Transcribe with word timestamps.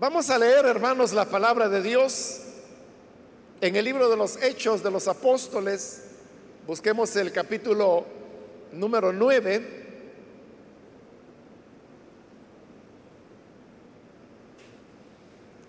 Vamos 0.00 0.30
a 0.30 0.38
leer, 0.38 0.64
hermanos, 0.64 1.12
la 1.12 1.26
palabra 1.26 1.68
de 1.68 1.82
Dios 1.82 2.40
en 3.60 3.76
el 3.76 3.84
libro 3.84 4.08
de 4.08 4.16
los 4.16 4.42
Hechos 4.42 4.82
de 4.82 4.90
los 4.90 5.06
Apóstoles. 5.06 6.04
Busquemos 6.66 7.14
el 7.16 7.30
capítulo 7.30 8.06
número 8.72 9.12
9. 9.12 9.86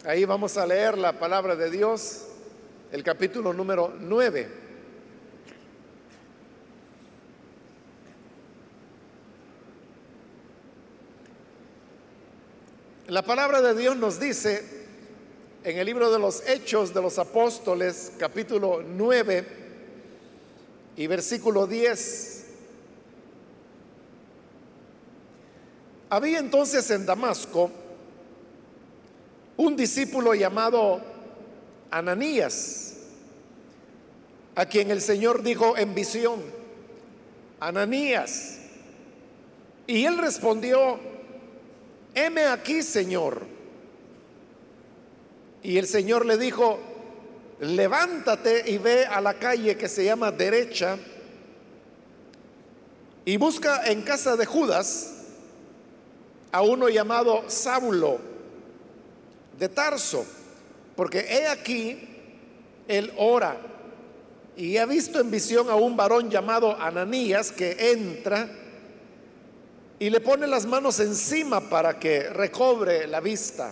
Ahí 0.06 0.24
vamos 0.24 0.56
a 0.56 0.66
leer 0.66 0.98
la 0.98 1.20
palabra 1.20 1.58
de 1.58 1.70
Dios, 1.70 2.22
el 2.94 3.04
capítulo 3.04 3.52
número 3.52 3.94
9. 4.00 4.61
La 13.12 13.24
palabra 13.24 13.62
de 13.62 13.76
Dios 13.76 13.98
nos 13.98 14.22
dice 14.22 14.64
en 15.66 15.78
el 15.78 15.86
libro 15.86 16.10
de 16.14 16.18
los 16.18 16.48
Hechos 16.48 16.94
de 16.94 17.02
los 17.02 17.20
Apóstoles, 17.20 18.14
capítulo 18.18 18.82
9 18.88 19.48
y 20.96 21.08
versículo 21.08 21.68
10. 21.68 22.46
Había 26.10 26.40
entonces 26.40 26.90
en 26.90 27.06
Damasco 27.06 27.70
un 29.58 29.76
discípulo 29.76 30.34
llamado 30.34 31.02
Ananías, 31.92 32.94
a 34.56 34.66
quien 34.68 34.90
el 34.90 35.02
Señor 35.02 35.44
dijo 35.44 35.78
en 35.78 35.94
visión, 35.94 36.40
Ananías. 37.60 38.60
Y 39.86 40.06
él 40.06 40.18
respondió, 40.18 41.12
heme 42.14 42.46
aquí, 42.46 42.84
Señor. 42.84 43.46
Y 45.64 45.78
el 45.78 45.88
Señor 45.88 46.26
le 46.26 46.38
dijo, 46.38 46.80
levántate 47.60 48.70
y 48.72 48.78
ve 48.78 49.06
a 49.06 49.22
la 49.22 49.36
calle 49.36 49.78
que 49.78 49.88
se 49.88 50.04
llama 50.04 50.32
derecha 50.32 50.98
y 53.24 53.38
busca 53.38 53.86
en 53.86 54.02
casa 54.02 54.36
de 54.36 54.46
Judas 54.46 55.14
a 56.52 56.62
uno 56.62 56.90
llamado 56.90 57.44
Saulo 57.48 58.20
de 59.60 59.70
Tarso, 59.70 60.26
porque 60.96 61.20
he 61.20 61.48
aquí, 61.48 62.10
él 62.88 63.14
ora 63.18 63.58
y 64.56 64.78
ha 64.78 64.86
visto 64.86 65.20
en 65.20 65.32
visión 65.32 65.70
a 65.70 65.76
un 65.76 65.96
varón 65.96 66.30
llamado 66.30 66.76
Ananías 66.80 67.52
que 67.52 67.92
entra 67.92 68.50
y 70.02 70.10
le 70.10 70.20
pone 70.20 70.48
las 70.48 70.66
manos 70.66 71.00
encima 71.00 71.62
para 71.70 72.00
que 72.00 72.24
recobre 72.24 73.06
la 73.06 73.20
vista. 73.20 73.72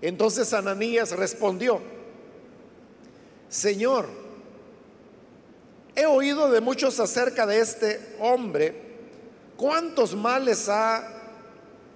Entonces 0.00 0.52
Ananías 0.52 1.10
respondió, 1.10 1.80
Señor, 3.48 4.06
he 5.96 6.06
oído 6.06 6.48
de 6.48 6.60
muchos 6.60 7.00
acerca 7.00 7.44
de 7.44 7.58
este 7.58 8.14
hombre, 8.20 8.72
cuántos 9.56 10.14
males 10.14 10.68
ha 10.68 11.04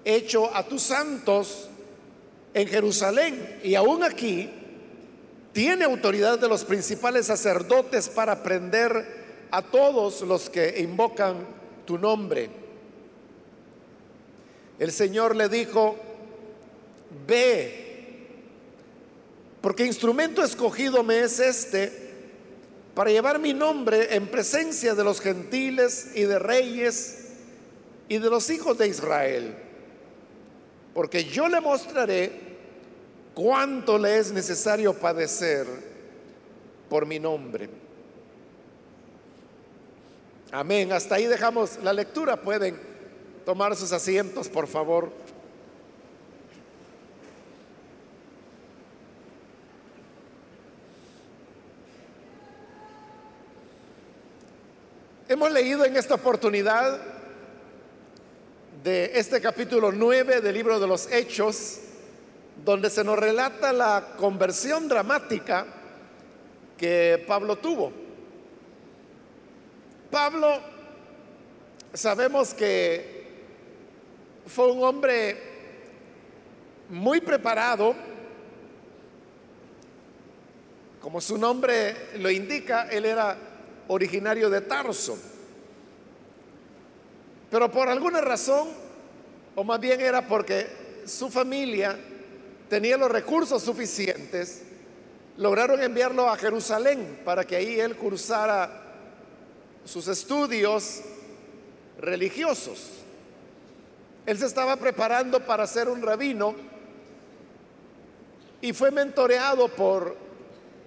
hecho 0.05 0.53
a 0.53 0.65
tus 0.65 0.83
santos 0.83 1.69
en 2.53 2.67
Jerusalén 2.67 3.61
y 3.63 3.77
aún 3.77 4.03
aquí 4.03 4.51
tiene 5.53 5.85
autoridad 5.85 6.41
de 6.41 6.49
los 6.49 6.65
principales 6.65 7.27
sacerdotes 7.27 8.09
para 8.09 8.43
prender 8.43 9.18
a 9.51 9.63
todos 9.63 10.23
los 10.23 10.51
que 10.51 10.81
invocan 10.81 11.37
tu 11.87 11.99
nombre. 11.99 12.51
El 14.79 14.93
Señor 14.93 15.35
le 15.35 15.49
dijo, 15.49 15.97
ve, 17.27 18.27
porque 19.61 19.85
instrumento 19.85 20.43
escogido 20.45 21.03
me 21.03 21.21
es 21.21 21.41
este 21.41 22.09
para 22.95 23.11
llevar 23.11 23.39
mi 23.39 23.55
nombre 23.55 24.15
en 24.15 24.27
presencia 24.27 24.95
de 24.95 25.05
los 25.05 25.21
gentiles 25.21 26.13
y 26.15 26.23
de 26.23 26.39
reyes 26.39 27.29
y 28.09 28.19
de 28.19 28.31
los 28.31 28.51
hijos 28.51 28.77
de 28.79 28.89
Israel. 28.89 29.55
Porque 30.95 31.25
yo 31.25 31.49
le 31.49 31.61
mostraré 31.61 32.33
cuánto 33.35 33.99
le 33.99 34.19
es 34.19 34.33
necesario 34.33 34.95
padecer 34.95 35.67
por 36.89 37.07
mi 37.07 37.21
nombre. 37.21 37.69
Amén. 40.51 40.93
Hasta 40.93 41.17
ahí 41.17 41.27
dejamos 41.27 41.79
la 41.83 41.93
lectura. 41.93 42.41
Pueden 42.41 42.81
tomar 43.45 43.77
sus 43.77 43.93
asientos, 43.93 44.49
por 44.49 44.67
favor. 44.67 45.13
Hemos 55.29 55.53
leído 55.53 55.85
en 55.85 55.95
esta 55.99 56.15
oportunidad 56.15 56.99
de 58.83 59.11
este 59.19 59.43
capítulo 59.43 59.93
9 59.93 60.41
del 60.41 60.55
libro 60.55 60.81
de 60.81 60.87
los 60.87 61.13
Hechos, 61.13 61.81
donde 62.65 62.89
se 62.89 63.05
nos 63.05 63.19
relata 63.19 63.71
la 63.75 64.15
conversión 64.17 64.89
dramática 64.89 65.67
que 66.79 67.23
Pablo 67.27 67.57
tuvo. 67.57 68.08
Pablo, 70.11 70.59
sabemos 71.93 72.55
que 72.55 73.27
fue 74.47 74.73
un 74.73 74.83
hombre 74.83 75.37
muy 76.89 77.21
preparado, 77.21 77.95
como 81.01 81.21
su 81.21 81.37
nombre 81.37 82.19
lo 82.19 82.31
indica, 82.31 82.89
él 82.89 83.05
era 83.05 83.37
originario 83.89 84.49
de 84.49 84.63
Tarso. 84.63 85.19
Pero 87.51 87.71
por 87.71 87.89
alguna 87.89 88.23
razón, 88.23 88.69
o 89.55 89.63
más 89.63 89.79
bien 89.79 90.01
era 90.01 90.27
porque 90.27 91.03
su 91.05 91.29
familia 91.29 91.99
tenía 92.71 92.97
los 92.97 93.11
recursos 93.11 93.63
suficientes, 93.63 94.63
lograron 95.37 95.83
enviarlo 95.83 96.31
a 96.31 96.37
Jerusalén 96.39 97.21
para 97.27 97.45
que 97.45 97.57
ahí 97.57 97.79
él 97.79 97.95
cursara 97.95 98.88
sus 99.89 100.07
estudios 100.07 101.01
religiosos. 101.99 102.91
Él 104.27 104.37
se 104.37 104.45
estaba 104.45 104.77
preparando 104.77 105.41
para 105.41 105.67
ser 105.67 105.89
un 105.89 106.03
rabino 106.03 106.55
y 108.61 108.75
fue 108.75 108.91
mentoreado 108.91 109.69
por 109.69 110.15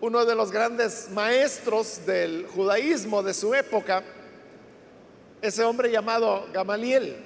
uno 0.02 0.24
de 0.24 0.36
los 0.36 0.52
grandes 0.52 1.10
maestros 1.10 2.06
del 2.06 2.46
judaísmo 2.46 3.24
de 3.24 3.34
su 3.34 3.56
época, 3.56 4.04
ese 5.42 5.64
hombre 5.64 5.90
llamado 5.90 6.48
Gamaliel. 6.54 7.18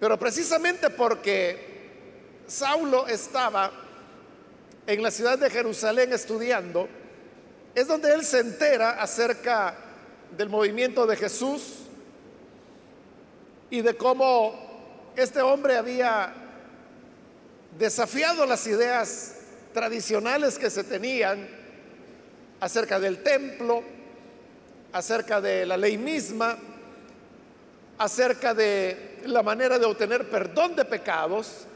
Pero 0.00 0.18
precisamente 0.18 0.90
porque 0.90 2.40
Saulo 2.48 3.06
estaba 3.06 3.70
en 4.84 5.00
la 5.00 5.12
ciudad 5.12 5.38
de 5.38 5.48
Jerusalén 5.48 6.12
estudiando, 6.12 6.88
es 7.72 7.86
donde 7.86 8.12
él 8.12 8.24
se 8.24 8.40
entera 8.40 9.00
acerca 9.00 9.89
del 10.36 10.48
movimiento 10.48 11.06
de 11.06 11.16
Jesús 11.16 11.80
y 13.70 13.82
de 13.82 13.96
cómo 13.96 15.12
este 15.16 15.40
hombre 15.42 15.76
había 15.76 16.32
desafiado 17.78 18.46
las 18.46 18.66
ideas 18.66 19.36
tradicionales 19.72 20.58
que 20.58 20.70
se 20.70 20.84
tenían 20.84 21.48
acerca 22.60 22.98
del 22.98 23.22
templo, 23.22 23.82
acerca 24.92 25.40
de 25.40 25.64
la 25.66 25.76
ley 25.76 25.96
misma, 25.96 26.58
acerca 27.98 28.54
de 28.54 29.20
la 29.26 29.42
manera 29.42 29.78
de 29.78 29.86
obtener 29.86 30.28
perdón 30.28 30.74
de 30.74 30.84
pecados. 30.84 31.66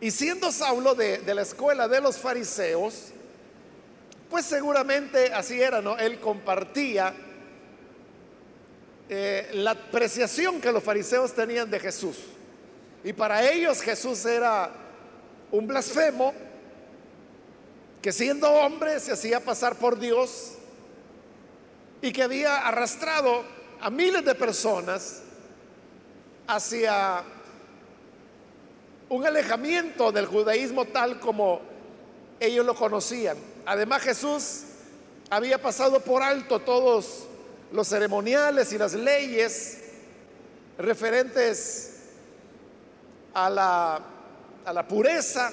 Y 0.00 0.10
siendo 0.10 0.52
Saulo 0.52 0.94
de, 0.94 1.22
la 1.34 1.42
escuela 1.42 1.88
de 1.88 2.00
los 2.00 2.18
fariseos, 2.18 3.12
pues 4.30 4.44
seguramente 4.44 5.32
así 5.32 5.60
era, 5.60 5.80
¿no? 5.80 5.96
Él 5.96 6.20
compartía 6.20 7.14
eh, 9.08 9.50
la 9.54 9.70
apreciación 9.70 10.60
que 10.60 10.70
los 10.70 10.82
fariseos 10.82 11.32
tenían 11.32 11.70
de 11.70 11.80
Jesús. 11.80 12.18
Y 13.04 13.12
para 13.12 13.48
ellos 13.50 13.80
Jesús 13.80 14.24
era 14.26 14.70
un 15.50 15.66
blasfemo 15.66 16.34
que 18.02 18.12
siendo 18.12 18.50
hombre 18.52 19.00
se 19.00 19.12
hacía 19.12 19.40
pasar 19.40 19.76
por 19.76 19.98
Dios 19.98 20.54
y 22.02 22.12
que 22.12 22.22
había 22.22 22.66
arrastrado 22.66 23.44
a 23.80 23.90
miles 23.90 24.24
de 24.24 24.34
personas 24.34 25.22
hacia 26.46 27.22
un 29.08 29.26
alejamiento 29.26 30.12
del 30.12 30.26
judaísmo 30.26 30.84
tal 30.86 31.18
como 31.18 31.60
ellos 32.40 32.64
lo 32.64 32.74
conocían. 32.74 33.36
Además 33.68 34.00
Jesús 34.00 34.62
había 35.28 35.60
pasado 35.60 36.00
por 36.00 36.22
alto 36.22 36.58
todos 36.58 37.26
los 37.70 37.86
ceremoniales 37.86 38.72
y 38.72 38.78
las 38.78 38.94
leyes 38.94 39.84
referentes 40.78 42.00
a 43.34 43.50
la, 43.50 44.00
a 44.64 44.72
la 44.72 44.88
pureza, 44.88 45.52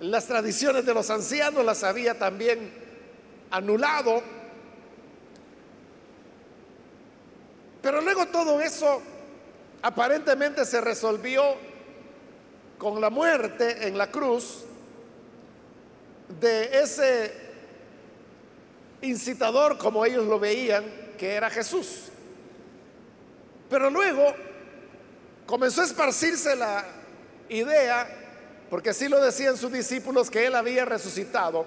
las 0.00 0.26
tradiciones 0.26 0.84
de 0.84 0.94
los 0.94 1.08
ancianos 1.10 1.64
las 1.64 1.84
había 1.84 2.18
también 2.18 2.72
anulado. 3.52 4.20
Pero 7.80 8.00
luego 8.00 8.26
todo 8.26 8.60
eso 8.60 9.00
aparentemente 9.80 10.64
se 10.64 10.80
resolvió 10.80 11.40
con 12.78 13.00
la 13.00 13.10
muerte 13.10 13.86
en 13.86 13.96
la 13.96 14.10
cruz 14.10 14.64
de 16.40 16.80
ese 16.80 17.32
incitador, 19.02 19.78
como 19.78 20.04
ellos 20.04 20.26
lo 20.26 20.38
veían, 20.38 20.84
que 21.16 21.34
era 21.34 21.50
Jesús. 21.50 22.08
Pero 23.70 23.90
luego 23.90 24.34
comenzó 25.46 25.82
a 25.82 25.84
esparcirse 25.84 26.54
la 26.56 26.84
idea, 27.48 28.08
porque 28.70 28.90
así 28.90 29.08
lo 29.08 29.20
decían 29.20 29.56
sus 29.56 29.72
discípulos, 29.72 30.30
que 30.30 30.46
él 30.46 30.54
había 30.54 30.84
resucitado. 30.84 31.66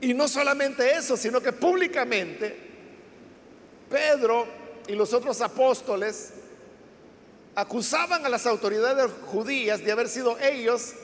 Y 0.00 0.14
no 0.14 0.26
solamente 0.26 0.94
eso, 0.94 1.16
sino 1.16 1.40
que 1.40 1.52
públicamente 1.52 2.56
Pedro 3.88 4.46
y 4.88 4.94
los 4.94 5.12
otros 5.12 5.40
apóstoles 5.40 6.32
acusaban 7.54 8.24
a 8.26 8.28
las 8.28 8.46
autoridades 8.46 9.10
judías 9.26 9.84
de 9.84 9.92
haber 9.92 10.08
sido 10.08 10.38
ellos 10.38 10.94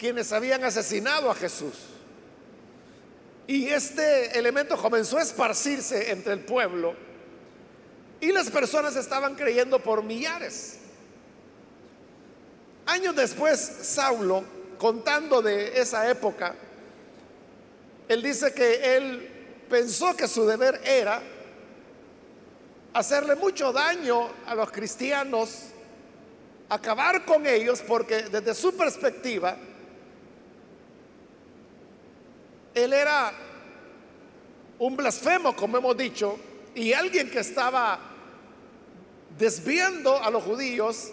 quienes 0.00 0.32
habían 0.32 0.64
asesinado 0.64 1.30
a 1.30 1.34
Jesús. 1.34 1.74
Y 3.46 3.68
este 3.68 4.38
elemento 4.38 4.78
comenzó 4.78 5.18
a 5.18 5.22
esparcirse 5.22 6.10
entre 6.10 6.32
el 6.32 6.40
pueblo 6.40 6.94
y 8.18 8.32
las 8.32 8.50
personas 8.50 8.96
estaban 8.96 9.34
creyendo 9.34 9.78
por 9.78 10.02
millares. 10.02 10.78
Años 12.86 13.14
después, 13.14 13.60
Saulo, 13.60 14.42
contando 14.78 15.42
de 15.42 15.78
esa 15.78 16.08
época, 16.10 16.54
él 18.08 18.22
dice 18.22 18.54
que 18.54 18.96
él 18.96 19.28
pensó 19.68 20.16
que 20.16 20.26
su 20.26 20.46
deber 20.46 20.80
era 20.82 21.22
hacerle 22.94 23.36
mucho 23.36 23.70
daño 23.70 24.30
a 24.46 24.54
los 24.54 24.70
cristianos, 24.72 25.66
acabar 26.70 27.26
con 27.26 27.46
ellos, 27.46 27.82
porque 27.86 28.22
desde 28.22 28.54
su 28.54 28.74
perspectiva, 28.74 29.56
él 32.74 32.92
era 32.92 33.32
un 34.78 34.96
blasfemo, 34.96 35.54
como 35.54 35.78
hemos 35.78 35.96
dicho, 35.96 36.38
y 36.74 36.92
alguien 36.92 37.30
que 37.30 37.40
estaba 37.40 37.98
desviando 39.38 40.22
a 40.22 40.30
los 40.30 40.42
judíos 40.42 41.10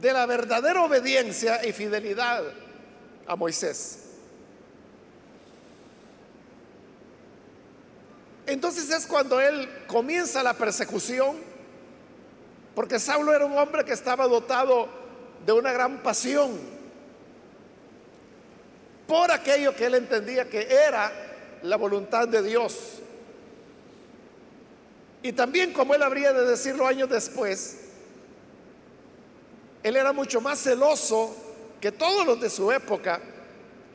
de 0.00 0.12
la 0.12 0.26
verdadera 0.26 0.82
obediencia 0.82 1.64
y 1.64 1.72
fidelidad 1.72 2.42
a 3.26 3.36
Moisés. 3.36 3.98
Entonces 8.46 8.90
es 8.90 9.06
cuando 9.06 9.40
él 9.40 9.68
comienza 9.86 10.42
la 10.42 10.54
persecución, 10.54 11.36
porque 12.74 12.98
Saulo 12.98 13.32
era 13.32 13.46
un 13.46 13.56
hombre 13.56 13.84
que 13.84 13.92
estaba 13.92 14.26
dotado 14.26 14.88
de 15.46 15.52
una 15.52 15.72
gran 15.72 16.02
pasión 16.02 16.81
por 19.12 19.30
aquello 19.30 19.76
que 19.76 19.84
él 19.84 19.96
entendía 19.96 20.48
que 20.48 20.66
era 20.72 21.12
la 21.64 21.76
voluntad 21.76 22.26
de 22.26 22.42
Dios. 22.42 22.94
Y 25.22 25.34
también, 25.34 25.74
como 25.74 25.94
él 25.94 26.02
habría 26.02 26.32
de 26.32 26.46
decirlo 26.46 26.86
años 26.86 27.10
después, 27.10 27.76
él 29.82 29.96
era 29.96 30.14
mucho 30.14 30.40
más 30.40 30.60
celoso 30.60 31.36
que 31.78 31.92
todos 31.92 32.24
los 32.24 32.40
de 32.40 32.48
su 32.48 32.72
época, 32.72 33.20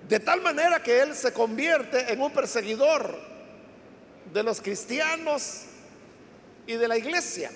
de 0.08 0.20
tal 0.20 0.40
manera 0.42 0.84
que 0.84 1.02
él 1.02 1.16
se 1.16 1.34
convierte 1.34 2.14
en 2.14 2.22
un 2.22 2.32
perseguidor 2.32 3.18
de 4.32 4.44
los 4.44 4.62
cristianos 4.62 5.64
y 6.68 6.74
de 6.74 6.88
la 6.88 6.96
iglesia. 6.96 7.50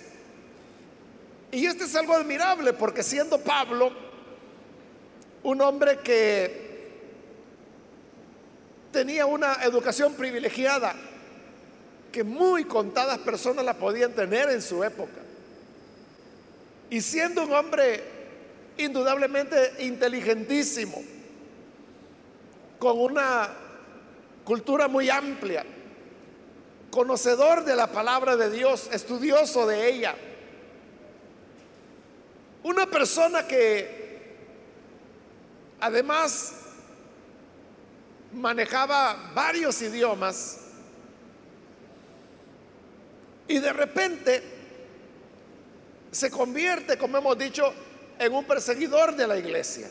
Y 1.52 1.68
este 1.68 1.84
es 1.84 1.96
algo 1.96 2.16
admirable 2.16 2.74
porque 2.74 3.04
siendo 3.04 3.38
Pablo 3.38 3.92
un 5.44 5.62
hombre 5.62 6.00
que 6.00 6.71
tenía 8.92 9.26
una 9.26 9.64
educación 9.64 10.14
privilegiada 10.14 10.96
que 12.12 12.24
muy 12.24 12.66
contadas 12.66 13.18
personas 13.20 13.64
la 13.64 13.74
podían 13.74 14.14
tener 14.14 14.50
en 14.50 14.62
su 14.62 14.84
época. 14.84 15.22
Y 16.90 17.02
siendo 17.02 17.44
un 17.44 17.54
hombre 17.54 18.04
indudablemente 18.78 19.76
inteligentísimo, 19.80 21.02
con 22.80 23.00
una 23.00 23.50
cultura 24.44 24.88
muy 24.88 25.10
amplia, 25.10 25.64
conocedor 26.90 27.64
de 27.64 27.76
la 27.76 27.88
palabra 27.88 28.36
de 28.36 28.50
Dios, 28.50 28.90
estudioso 28.92 29.66
de 29.68 29.90
ella, 29.90 30.16
una 32.64 32.86
persona 32.88 33.48
que 33.48 34.36
además 35.80 36.61
manejaba 38.34 39.32
varios 39.34 39.82
idiomas 39.82 40.58
y 43.48 43.60
de 43.60 43.74
repente 43.74 44.44
se 46.12 46.30
convierte, 46.32 46.98
como 46.98 47.18
hemos 47.18 47.38
dicho, 47.38 47.74
en 48.18 48.34
un 48.34 48.46
perseguidor 48.46 49.16
de 49.16 49.28
la 49.28 49.38
iglesia. 49.38 49.90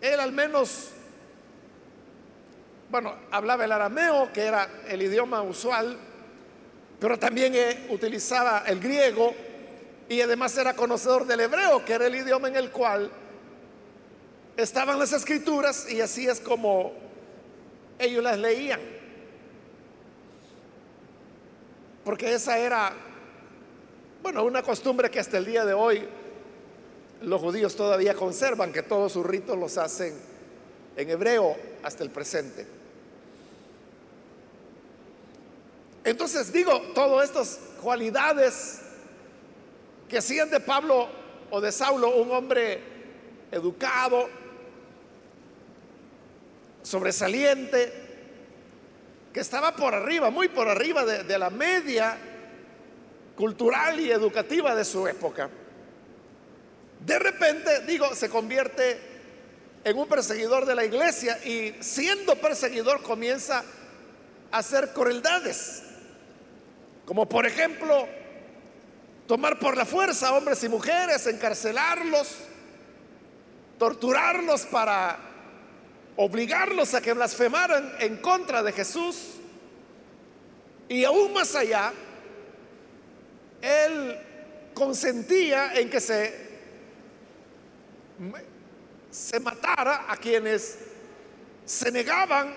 Él 0.00 0.20
al 0.20 0.32
menos, 0.32 0.90
bueno, 2.90 3.14
hablaba 3.30 3.64
el 3.64 3.72
arameo, 3.72 4.32
que 4.32 4.42
era 4.42 4.68
el 4.88 5.02
idioma 5.02 5.42
usual, 5.42 5.96
pero 6.98 7.18
también 7.18 7.54
eh, 7.54 7.86
utilizaba 7.90 8.64
el 8.66 8.80
griego 8.80 9.34
y 10.08 10.20
además 10.20 10.56
era 10.58 10.74
conocedor 10.74 11.26
del 11.26 11.40
hebreo, 11.40 11.84
que 11.84 11.94
era 11.94 12.06
el 12.06 12.14
idioma 12.14 12.48
en 12.48 12.56
el 12.56 12.70
cual 12.70 13.10
estaban 14.56 14.98
las 14.98 15.12
escrituras 15.12 15.90
y 15.90 16.00
así 16.00 16.26
es 16.26 16.40
como 16.40 16.92
ellos 17.98 18.22
las 18.22 18.38
leían. 18.38 18.80
Porque 22.04 22.34
esa 22.34 22.58
era, 22.58 22.92
bueno, 24.22 24.44
una 24.44 24.62
costumbre 24.62 25.10
que 25.10 25.20
hasta 25.20 25.38
el 25.38 25.44
día 25.44 25.64
de 25.64 25.72
hoy 25.72 26.06
los 27.22 27.40
judíos 27.40 27.76
todavía 27.76 28.14
conservan, 28.14 28.72
que 28.72 28.82
todos 28.82 29.12
sus 29.12 29.24
ritos 29.24 29.56
los 29.56 29.78
hacen 29.78 30.14
en 30.96 31.10
hebreo 31.10 31.56
hasta 31.82 32.02
el 32.02 32.10
presente. 32.10 32.66
Entonces 36.04 36.52
digo, 36.52 36.80
todas 36.94 37.28
estas 37.28 37.60
cualidades 37.80 38.80
que 40.08 40.18
hacían 40.18 40.50
de 40.50 40.58
Pablo 40.58 41.08
o 41.50 41.60
de 41.60 41.70
Saulo 41.70 42.16
un 42.16 42.32
hombre 42.32 42.80
educado, 43.52 44.28
sobresaliente, 46.82 47.92
que 49.32 49.40
estaba 49.40 49.74
por 49.74 49.94
arriba, 49.94 50.30
muy 50.30 50.48
por 50.48 50.68
arriba 50.68 51.04
de, 51.04 51.38
la 51.38 51.50
media 51.50 52.18
cultural 53.34 53.98
y 53.98 54.10
educativa 54.10 54.74
de 54.74 54.84
su 54.84 55.08
época. 55.08 55.48
De 57.00 57.18
repente, 57.18 57.80
digo, 57.86 58.14
se 58.14 58.28
convierte 58.28 59.00
en 59.84 59.98
un 59.98 60.06
perseguidor 60.06 60.66
de 60.66 60.74
la 60.74 60.84
iglesia 60.84 61.38
y 61.44 61.74
siendo 61.80 62.36
perseguidor 62.36 63.02
comienza 63.02 63.64
a 64.50 64.58
hacer 64.58 64.92
crueldades, 64.92 65.82
como 67.06 67.28
por 67.28 67.46
ejemplo 67.46 68.06
tomar 69.26 69.58
por 69.58 69.76
la 69.76 69.86
fuerza 69.86 70.28
a 70.28 70.34
hombres 70.34 70.62
y 70.62 70.68
mujeres, 70.68 71.26
encarcelarlos, 71.26 72.36
torturarlos 73.78 74.66
para 74.66 75.31
obligarlos 76.16 76.94
a 76.94 77.00
que 77.00 77.12
blasfemaran 77.12 77.94
en 78.00 78.16
contra 78.18 78.62
de 78.62 78.72
Jesús. 78.72 79.34
Y 80.88 81.04
aún 81.04 81.32
más 81.32 81.54
allá, 81.54 81.92
él 83.60 84.18
consentía 84.74 85.74
en 85.74 85.88
que 85.88 86.00
se, 86.00 86.34
se 89.10 89.40
matara 89.40 90.06
a 90.08 90.16
quienes 90.16 90.78
se 91.64 91.90
negaban 91.90 92.54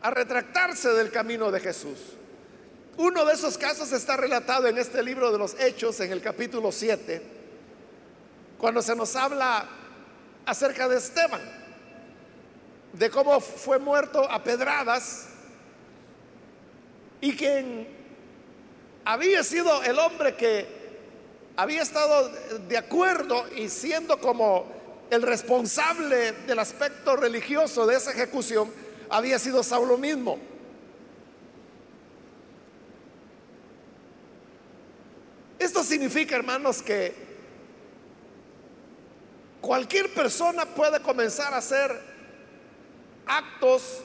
a 0.00 0.10
retractarse 0.10 0.90
del 0.90 1.10
camino 1.10 1.50
de 1.50 1.60
Jesús. 1.60 1.98
Uno 2.96 3.24
de 3.24 3.34
esos 3.34 3.58
casos 3.58 3.90
está 3.92 4.16
relatado 4.16 4.68
en 4.68 4.78
este 4.78 5.02
libro 5.02 5.32
de 5.32 5.38
los 5.38 5.58
Hechos, 5.58 5.98
en 6.00 6.12
el 6.12 6.22
capítulo 6.22 6.70
7, 6.70 7.22
cuando 8.56 8.80
se 8.80 8.94
nos 8.94 9.16
habla 9.16 9.66
acerca 10.46 10.88
de 10.88 10.98
Esteban 10.98 11.63
de 12.94 13.10
cómo 13.10 13.40
fue 13.40 13.78
muerto 13.78 14.28
a 14.30 14.42
pedradas 14.42 15.26
y 17.20 17.36
quien 17.36 17.88
había 19.04 19.42
sido 19.42 19.82
el 19.82 19.98
hombre 19.98 20.36
que 20.36 20.84
había 21.56 21.82
estado 21.82 22.30
de 22.68 22.78
acuerdo 22.78 23.46
y 23.56 23.68
siendo 23.68 24.18
como 24.18 24.66
el 25.10 25.22
responsable 25.22 26.32
del 26.46 26.58
aspecto 26.58 27.16
religioso 27.16 27.86
de 27.86 27.96
esa 27.96 28.12
ejecución, 28.12 28.72
había 29.10 29.38
sido 29.38 29.62
Saulo 29.62 29.98
mismo. 29.98 30.38
Esto 35.58 35.82
significa, 35.82 36.36
hermanos, 36.36 36.82
que 36.82 37.14
cualquier 39.60 40.12
persona 40.12 40.66
puede 40.66 41.00
comenzar 41.00 41.54
a 41.54 41.58
hacer 41.58 42.13
actos 43.26 44.02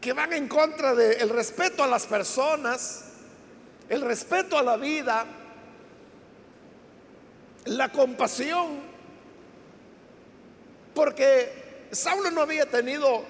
que 0.00 0.12
van 0.12 0.32
en 0.32 0.48
contra 0.48 0.94
del 0.94 1.28
respeto 1.28 1.84
a 1.84 1.86
las 1.86 2.06
personas, 2.06 3.04
el 3.88 4.02
respeto 4.02 4.58
a 4.58 4.62
la 4.62 4.76
vida, 4.76 5.24
la 7.66 7.92
compasión, 7.92 8.80
porque 10.92 11.86
Saulo 11.92 12.32
no 12.32 12.40
había 12.40 12.66
tenido 12.66 13.24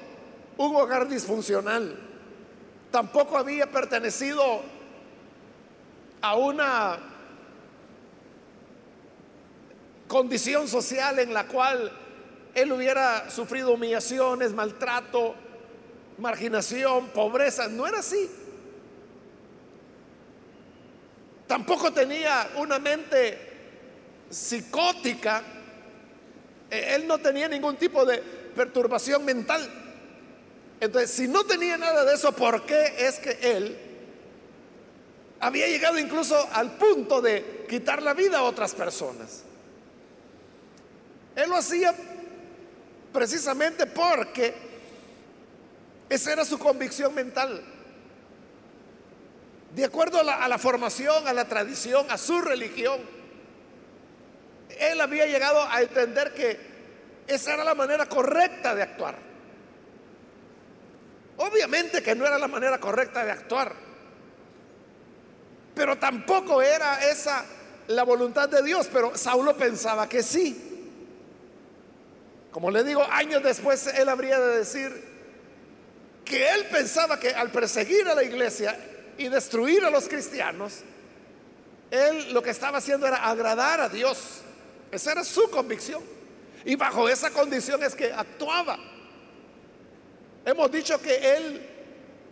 un 0.56 0.74
hogar 0.76 1.08
disfuncional, 1.08 1.98
tampoco 2.90 3.36
había 3.36 3.70
pertenecido 3.70 4.62
a 6.22 6.36
una 6.36 7.11
condición 10.12 10.68
social 10.68 11.18
en 11.20 11.32
la 11.32 11.46
cual 11.46 11.90
él 12.54 12.70
hubiera 12.70 13.30
sufrido 13.30 13.72
humillaciones, 13.72 14.52
maltrato, 14.52 15.34
marginación, 16.18 17.08
pobreza. 17.08 17.66
No 17.68 17.86
era 17.86 18.00
así. 18.00 18.30
Tampoco 21.46 21.94
tenía 21.94 22.50
una 22.56 22.78
mente 22.78 23.38
psicótica. 24.28 25.42
E, 26.70 26.94
él 26.94 27.06
no 27.06 27.16
tenía 27.16 27.48
ningún 27.48 27.76
tipo 27.76 28.04
de 28.04 28.18
perturbación 28.18 29.24
mental. 29.24 29.66
Entonces, 30.78 31.10
si 31.10 31.26
no 31.26 31.44
tenía 31.44 31.78
nada 31.78 32.04
de 32.04 32.12
eso, 32.12 32.32
¿por 32.32 32.66
qué 32.66 32.96
es 32.98 33.18
que 33.18 33.38
él 33.40 33.78
había 35.40 35.68
llegado 35.68 35.98
incluso 35.98 36.36
al 36.52 36.72
punto 36.72 37.22
de 37.22 37.64
quitar 37.66 38.02
la 38.02 38.12
vida 38.12 38.40
a 38.40 38.42
otras 38.42 38.74
personas? 38.74 39.44
Él 41.36 41.48
lo 41.48 41.56
hacía 41.56 41.94
precisamente 43.12 43.86
porque 43.86 44.54
esa 46.08 46.32
era 46.32 46.44
su 46.44 46.58
convicción 46.58 47.14
mental. 47.14 47.62
De 49.74 49.84
acuerdo 49.84 50.20
a 50.20 50.48
la, 50.48 50.58
formación, 50.58 51.26
a 51.26 51.32
la 51.32 51.46
tradición, 51.46 52.10
a 52.10 52.18
su 52.18 52.42
religión, 52.42 53.00
él 54.78 55.00
había 55.00 55.24
llegado 55.26 55.62
a 55.62 55.80
entender 55.80 56.34
que 56.34 56.58
esa 57.26 57.54
era 57.54 57.64
la 57.64 57.74
manera 57.74 58.06
correcta 58.06 58.74
de 58.74 58.82
actuar. 58.82 59.16
Obviamente 61.38 62.02
que 62.02 62.14
no 62.14 62.26
era 62.26 62.38
la 62.38 62.48
manera 62.48 62.78
correcta 62.78 63.24
de 63.24 63.30
actuar, 63.30 63.74
pero 65.74 65.96
tampoco 65.96 66.60
era 66.60 67.08
esa 67.08 67.46
la 67.88 68.02
voluntad 68.02 68.48
de 68.48 68.62
Dios, 68.62 68.88
pero 68.92 69.16
Saulo 69.16 69.56
pensaba 69.56 70.08
que 70.08 70.22
sí. 70.22 70.71
Como 72.52 72.70
le 72.70 72.84
digo, 72.84 73.02
años 73.10 73.42
después 73.42 73.86
él 73.86 74.08
habría 74.08 74.38
de 74.38 74.58
decir 74.58 75.12
que 76.24 76.48
él 76.50 76.66
pensaba 76.70 77.18
que 77.18 77.30
al 77.30 77.50
perseguir 77.50 78.06
a 78.08 78.14
la 78.14 78.22
iglesia 78.22 78.78
y 79.18 79.28
destruir 79.28 79.84
a 79.84 79.90
los 79.90 80.06
cristianos, 80.06 80.80
él 81.90 82.32
lo 82.32 82.42
que 82.42 82.50
estaba 82.50 82.78
haciendo 82.78 83.06
era 83.06 83.16
agradar 83.28 83.80
a 83.80 83.88
Dios. 83.88 84.42
Esa 84.90 85.12
era 85.12 85.24
su 85.24 85.50
convicción. 85.50 86.02
Y 86.64 86.76
bajo 86.76 87.08
esa 87.08 87.30
condición 87.30 87.82
es 87.82 87.94
que 87.94 88.12
actuaba. 88.12 88.78
Hemos 90.44 90.70
dicho 90.70 91.00
que 91.00 91.36
él 91.36 91.68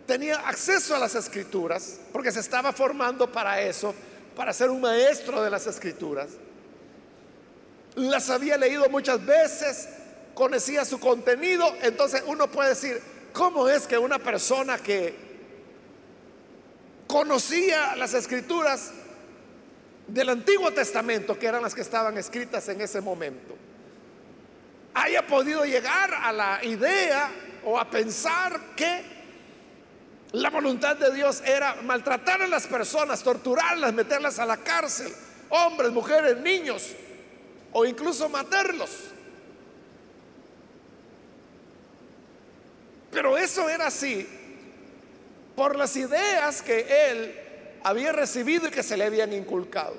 tenía 0.06 0.36
acceso 0.36 0.94
a 0.94 0.98
las 0.98 1.14
escrituras 1.14 2.00
porque 2.12 2.32
se 2.32 2.40
estaba 2.40 2.72
formando 2.72 3.30
para 3.30 3.60
eso, 3.60 3.94
para 4.36 4.52
ser 4.52 4.70
un 4.70 4.80
maestro 4.80 5.42
de 5.42 5.50
las 5.50 5.66
escrituras. 5.66 6.30
Las 7.94 8.30
había 8.30 8.56
leído 8.56 8.88
muchas 8.88 9.24
veces, 9.24 9.88
conocía 10.34 10.84
su 10.84 10.98
contenido, 10.98 11.74
entonces 11.82 12.22
uno 12.26 12.50
puede 12.50 12.70
decir, 12.70 13.00
¿cómo 13.32 13.68
es 13.68 13.86
que 13.86 13.98
una 13.98 14.18
persona 14.18 14.78
que 14.78 15.14
conocía 17.06 17.96
las 17.96 18.14
escrituras 18.14 18.92
del 20.06 20.28
Antiguo 20.28 20.70
Testamento, 20.72 21.38
que 21.38 21.46
eran 21.46 21.62
las 21.62 21.74
que 21.74 21.80
estaban 21.82 22.16
escritas 22.18 22.68
en 22.68 22.80
ese 22.80 23.00
momento, 23.00 23.56
haya 24.94 25.26
podido 25.26 25.64
llegar 25.64 26.12
a 26.14 26.32
la 26.32 26.64
idea 26.64 27.30
o 27.64 27.78
a 27.78 27.88
pensar 27.88 28.60
que 28.76 29.20
la 30.32 30.50
voluntad 30.50 30.96
de 30.96 31.12
Dios 31.12 31.42
era 31.44 31.76
maltratar 31.82 32.42
a 32.42 32.46
las 32.46 32.66
personas, 32.66 33.22
torturarlas, 33.22 33.92
meterlas 33.92 34.38
a 34.38 34.46
la 34.46 34.56
cárcel, 34.58 35.12
hombres, 35.48 35.90
mujeres, 35.90 36.36
niños, 36.38 36.92
o 37.72 37.84
incluso 37.84 38.28
matarlos. 38.28 38.90
Pero 43.10 43.36
eso 43.36 43.68
era 43.68 43.86
así 43.86 44.26
por 45.56 45.76
las 45.76 45.96
ideas 45.96 46.62
que 46.62 47.10
él 47.10 47.38
había 47.82 48.12
recibido 48.12 48.68
y 48.68 48.70
que 48.70 48.82
se 48.82 48.96
le 48.96 49.04
habían 49.04 49.32
inculcado. 49.32 49.94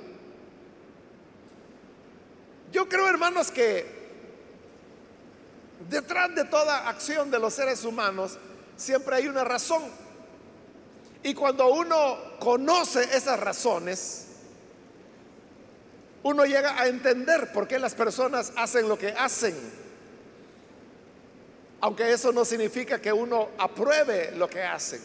Yo 2.71 2.87
creo, 2.87 3.07
hermanos, 3.07 3.51
que 3.51 3.85
detrás 5.89 6.33
de 6.35 6.45
toda 6.45 6.87
acción 6.87 7.29
de 7.29 7.39
los 7.39 7.53
seres 7.53 7.83
humanos 7.83 8.37
siempre 8.77 9.17
hay 9.17 9.27
una 9.27 9.43
razón. 9.43 9.83
Y 11.23 11.33
cuando 11.33 11.71
uno 11.71 12.17
conoce 12.39 13.03
esas 13.15 13.39
razones, 13.39 14.27
uno 16.23 16.45
llega 16.45 16.79
a 16.79 16.87
entender 16.87 17.51
por 17.51 17.67
qué 17.67 17.77
las 17.77 17.93
personas 17.93 18.53
hacen 18.55 18.87
lo 18.87 18.97
que 18.97 19.09
hacen 19.09 19.80
aunque 21.81 22.11
eso 22.11 22.31
no 22.31 22.45
significa 22.45 23.01
que 23.01 23.11
uno 23.11 23.49
apruebe 23.57 24.31
lo 24.37 24.47
que 24.47 24.61
hacen. 24.61 25.01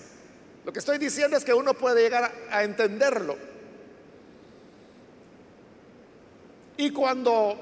Lo 0.65 0.73
que 0.73 0.79
estoy 0.79 0.99
diciendo 0.99 1.37
es 1.37 1.45
que 1.45 1.55
uno 1.55 1.73
puede 1.75 2.03
llegar 2.03 2.31
a, 2.51 2.63
entenderlo. 2.63 3.37
Y 6.77 6.91
cuando 6.91 7.59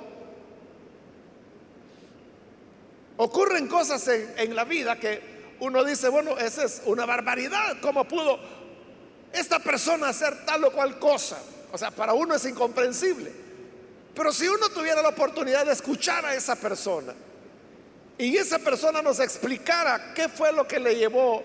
ocurren 3.17 3.69
cosas 3.69 4.07
en, 4.09 4.57
la 4.57 4.65
vida 4.65 4.99
que 4.99 5.23
uno 5.61 5.85
dice, 5.85 6.09
bueno, 6.09 6.37
esa 6.37 6.65
es 6.65 6.83
una 6.85 7.07
barbaridad, 7.07 7.77
¿cómo 7.81 8.09
pudo 8.09 8.41
esta 9.33 9.61
persona 9.61 10.09
hacer 10.09 10.45
tal 10.45 10.65
o 10.65 10.73
cual 10.73 10.99
cosa? 10.99 11.41
O 11.71 11.79
sea, 11.79 11.93
para 11.93 12.15
uno 12.15 12.35
es 12.35 12.45
incomprensible. 12.47 13.31
Pero 14.13 14.33
si 14.33 14.49
uno 14.49 14.69
tuviera 14.71 15.03
la 15.03 15.11
oportunidad 15.11 15.65
de 15.67 15.73
escuchar 15.73 16.27
a 16.27 16.35
esa 16.35 16.57
persona, 16.57 17.15
y 18.19 18.37
esa 18.37 18.59
persona 18.59 19.03
nos 19.03 19.19
explicara 19.21 20.15
qué 20.15 20.29
fue 20.29 20.53
lo 20.53 20.67
que 20.69 20.79
le 20.79 20.95
llevó 20.95 21.43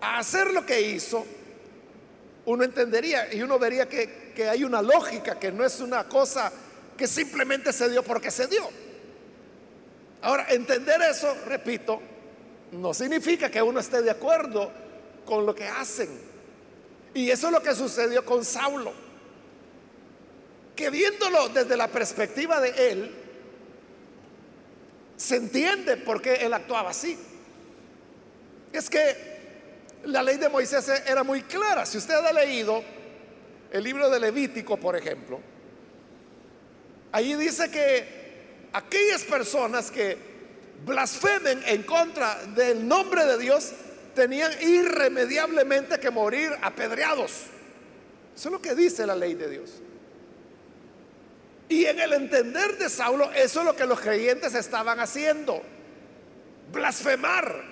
a 0.00 0.18
hacer 0.18 0.52
lo 0.52 0.64
que 0.64 0.80
hizo, 0.80 1.26
uno 2.46 2.64
entendería 2.64 3.32
y 3.32 3.42
uno 3.42 3.58
vería 3.58 3.88
que, 3.88 4.32
que 4.34 4.48
hay 4.48 4.64
una 4.64 4.80
lógica, 4.80 5.38
que 5.38 5.52
no 5.52 5.64
es 5.64 5.80
una 5.80 6.08
cosa 6.08 6.50
que 6.96 7.06
simplemente 7.06 7.72
se 7.72 7.88
dio 7.90 8.02
porque 8.02 8.30
se 8.30 8.46
dio. 8.46 8.68
Ahora, 10.22 10.46
entender 10.50 11.00
eso, 11.02 11.34
repito, 11.46 12.00
no 12.72 12.94
significa 12.94 13.50
que 13.50 13.62
uno 13.62 13.80
esté 13.80 14.02
de 14.02 14.10
acuerdo 14.10 14.70
con 15.24 15.46
lo 15.46 15.54
que 15.54 15.66
hacen. 15.66 16.08
Y 17.14 17.30
eso 17.30 17.48
es 17.48 17.52
lo 17.52 17.62
que 17.62 17.74
sucedió 17.74 18.24
con 18.24 18.44
Saulo. 18.44 18.92
Que 20.76 20.90
viéndolo 20.90 21.48
desde 21.48 21.76
la 21.76 21.88
perspectiva 21.88 22.60
de 22.60 22.92
él, 22.92 23.14
se 25.20 25.36
entiende 25.36 25.98
por 25.98 26.22
qué 26.22 26.36
él 26.36 26.54
actuaba 26.54 26.90
así. 26.90 27.14
Es 28.72 28.88
que 28.88 30.00
la 30.04 30.22
ley 30.22 30.38
de 30.38 30.48
Moisés 30.48 30.88
era 31.06 31.22
muy 31.22 31.42
clara. 31.42 31.84
Si 31.84 31.98
usted 31.98 32.14
ha 32.14 32.32
leído 32.32 32.82
el 33.70 33.84
libro 33.84 34.08
de 34.08 34.18
Levítico, 34.18 34.78
por 34.78 34.96
ejemplo, 34.96 35.38
allí 37.12 37.34
dice 37.34 37.70
que 37.70 38.68
aquellas 38.72 39.22
personas 39.24 39.90
que 39.90 40.16
blasfemen 40.86 41.64
en 41.66 41.82
contra 41.82 42.42
del 42.54 42.88
nombre 42.88 43.26
de 43.26 43.36
Dios 43.36 43.72
tenían 44.14 44.50
irremediablemente 44.62 46.00
que 46.00 46.10
morir 46.10 46.50
apedreados. 46.62 47.32
Eso 48.34 48.48
es 48.48 48.52
lo 48.52 48.62
que 48.62 48.74
dice 48.74 49.06
la 49.06 49.16
ley 49.16 49.34
de 49.34 49.50
Dios. 49.50 49.82
Y 51.70 51.86
en 51.86 52.00
el 52.00 52.12
entender 52.12 52.76
de 52.78 52.88
Saulo, 52.88 53.30
eso 53.30 53.60
es 53.60 53.64
lo 53.64 53.76
que 53.76 53.86
los 53.86 54.00
creyentes 54.00 54.54
estaban 54.56 54.98
haciendo. 54.98 55.62
Blasfemar 56.72 57.62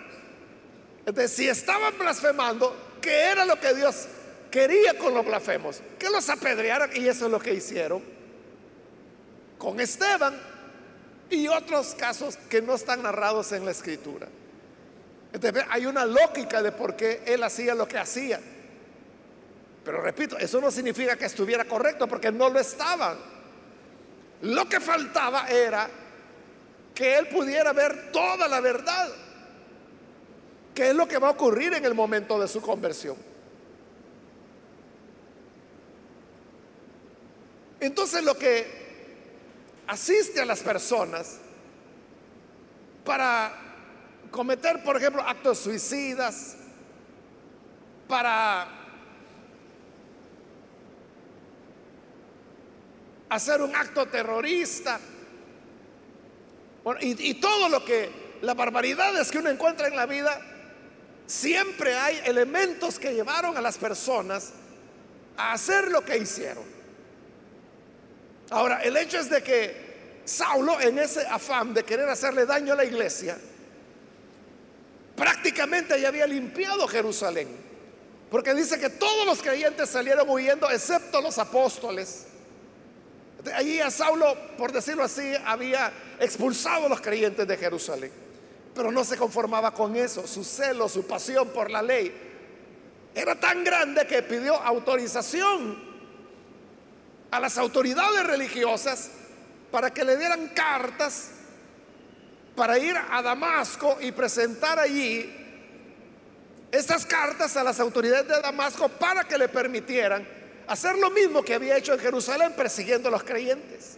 Entonces, 1.04 1.32
si 1.32 1.48
estaban 1.48 1.98
blasfemando, 1.98 2.76
¿qué 3.02 3.24
era 3.32 3.44
lo 3.44 3.58
que 3.58 3.74
Dios 3.74 4.06
quería 4.52 4.96
con 4.96 5.14
los 5.14 5.26
blasfemos? 5.26 5.82
Que 5.98 6.10
los 6.10 6.28
apedrearan 6.28 6.90
y 6.94 7.08
eso 7.08 7.26
es 7.26 7.32
lo 7.32 7.40
que 7.40 7.52
hicieron 7.52 8.00
con 9.58 9.80
Esteban 9.80 10.40
y 11.28 11.48
otros 11.48 11.96
casos 11.96 12.36
que 12.48 12.62
no 12.62 12.76
están 12.76 13.02
narrados 13.02 13.50
en 13.50 13.64
la 13.64 13.72
escritura. 13.72 14.28
Entonces, 15.32 15.64
hay 15.70 15.86
una 15.86 16.06
lógica 16.06 16.62
de 16.62 16.70
por 16.70 16.94
qué 16.94 17.22
él 17.26 17.42
hacía 17.42 17.74
lo 17.74 17.88
que 17.88 17.98
hacía. 17.98 18.40
Pero 19.84 20.00
repito, 20.02 20.38
eso 20.38 20.60
no 20.60 20.70
significa 20.70 21.16
que 21.16 21.24
estuviera 21.24 21.64
correcto 21.64 22.06
porque 22.06 22.30
no 22.30 22.48
lo 22.48 22.60
estaba. 22.60 23.18
Lo 24.42 24.68
que 24.68 24.80
faltaba 24.80 25.48
era 25.48 25.88
que 26.94 27.16
él 27.16 27.28
pudiera 27.28 27.72
ver 27.72 28.12
toda 28.12 28.48
la 28.48 28.60
verdad, 28.60 29.08
que 30.74 30.90
es 30.90 30.94
lo 30.94 31.08
que 31.08 31.18
va 31.18 31.28
a 31.28 31.30
ocurrir 31.32 31.74
en 31.74 31.84
el 31.84 31.94
momento 31.94 32.38
de 32.38 32.48
su 32.48 32.60
conversión. 32.60 33.16
Entonces 37.80 38.24
lo 38.24 38.36
que 38.36 38.66
asiste 39.86 40.40
a 40.40 40.44
las 40.44 40.60
personas 40.60 41.38
para 43.04 43.52
cometer, 44.30 44.82
por 44.82 44.96
ejemplo, 44.96 45.22
actos 45.22 45.58
suicidas, 45.58 46.56
para 48.06 48.66
hacer 53.28 53.62
un 53.62 53.74
acto 53.74 54.06
terrorista, 54.06 54.98
y, 57.00 57.30
y 57.30 57.34
todo 57.34 57.68
lo 57.68 57.84
que, 57.84 58.10
las 58.40 58.56
barbaridades 58.56 59.30
que 59.30 59.38
uno 59.38 59.50
encuentra 59.50 59.88
en 59.88 59.96
la 59.96 60.06
vida, 60.06 60.40
siempre 61.26 61.94
hay 61.94 62.20
elementos 62.24 62.98
que 62.98 63.12
llevaron 63.12 63.56
a 63.56 63.60
las 63.60 63.76
personas 63.76 64.52
a 65.36 65.52
hacer 65.52 65.90
lo 65.90 66.04
que 66.04 66.16
hicieron. 66.16 66.64
Ahora, 68.50 68.82
el 68.82 68.96
hecho 68.96 69.18
es 69.18 69.28
de 69.28 69.42
que 69.42 69.88
Saulo, 70.24 70.80
en 70.80 70.98
ese 70.98 71.26
afán 71.26 71.74
de 71.74 71.84
querer 71.84 72.08
hacerle 72.08 72.46
daño 72.46 72.72
a 72.72 72.76
la 72.76 72.84
iglesia, 72.84 73.38
prácticamente 75.16 76.00
ya 76.00 76.08
había 76.08 76.26
limpiado 76.26 76.86
Jerusalén. 76.88 77.48
Porque 78.30 78.54
dice 78.54 78.78
que 78.78 78.90
todos 78.90 79.26
los 79.26 79.42
creyentes 79.42 79.88
salieron 79.88 80.28
huyendo, 80.28 80.70
excepto 80.70 81.20
los 81.20 81.38
apóstoles. 81.38 82.26
Allí 83.54 83.80
a 83.80 83.90
Saulo, 83.90 84.36
por 84.56 84.72
decirlo 84.72 85.04
así, 85.04 85.32
había 85.44 85.92
expulsado 86.20 86.86
a 86.86 86.88
los 86.88 87.00
creyentes 87.00 87.46
de 87.46 87.56
Jerusalén. 87.56 88.12
Pero 88.74 88.92
no 88.92 89.04
se 89.04 89.16
conformaba 89.16 89.72
con 89.72 89.96
eso. 89.96 90.26
Su 90.26 90.44
celo, 90.44 90.88
su 90.88 91.06
pasión 91.06 91.48
por 91.48 91.70
la 91.70 91.82
ley 91.82 92.12
era 93.14 93.34
tan 93.34 93.64
grande 93.64 94.06
que 94.06 94.22
pidió 94.22 94.54
autorización 94.54 95.76
a 97.30 97.40
las 97.40 97.58
autoridades 97.58 98.24
religiosas 98.24 99.10
para 99.70 99.92
que 99.92 100.04
le 100.04 100.16
dieran 100.16 100.48
cartas 100.48 101.32
para 102.54 102.78
ir 102.78 102.96
a 102.96 103.22
Damasco 103.22 103.98
y 104.00 104.12
presentar 104.12 104.78
allí 104.78 105.34
estas 106.70 107.06
cartas 107.06 107.56
a 107.56 107.64
las 107.64 107.80
autoridades 107.80 108.28
de 108.28 108.40
Damasco 108.40 108.88
para 108.88 109.24
que 109.24 109.38
le 109.38 109.48
permitieran 109.48 110.37
hacer 110.68 110.96
lo 110.98 111.10
mismo 111.10 111.42
que 111.42 111.54
había 111.54 111.76
hecho 111.76 111.94
en 111.94 111.98
Jerusalén 111.98 112.52
persiguiendo 112.54 113.08
a 113.08 113.12
los 113.12 113.24
creyentes. 113.24 113.96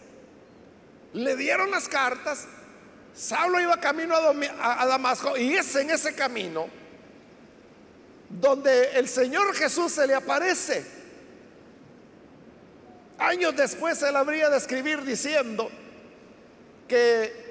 Le 1.13 1.37
dieron 1.37 1.71
las 1.71 1.89
cartas, 1.89 2.47
Saulo 3.15 3.61
iba 3.61 3.77
camino 3.79 4.15
a, 4.15 4.87
Damasco 4.87 5.37
y 5.37 5.57
es 5.57 5.75
en 5.75 5.91
ese 5.91 6.15
camino 6.15 6.69
donde 8.29 8.93
el 8.93 9.09
Señor 9.09 9.53
Jesús 9.55 9.93
se 9.93 10.07
le 10.07 10.15
aparece. 10.15 10.87
Años 13.19 13.55
después 13.57 14.01
él 14.03 14.15
habría 14.15 14.49
de 14.49 14.57
escribir 14.57 15.03
diciendo 15.03 15.69
que 16.87 17.51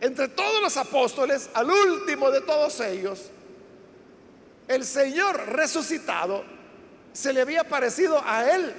entre 0.00 0.28
todos 0.28 0.62
los 0.62 0.76
apóstoles, 0.78 1.50
al 1.52 1.70
último 1.70 2.30
de 2.30 2.40
todos 2.40 2.80
ellos, 2.80 3.30
el 4.66 4.84
Señor 4.84 5.48
resucitado 5.50 6.57
se 7.18 7.32
le 7.32 7.40
había 7.40 7.64
parecido 7.64 8.22
a 8.24 8.48
él. 8.48 8.72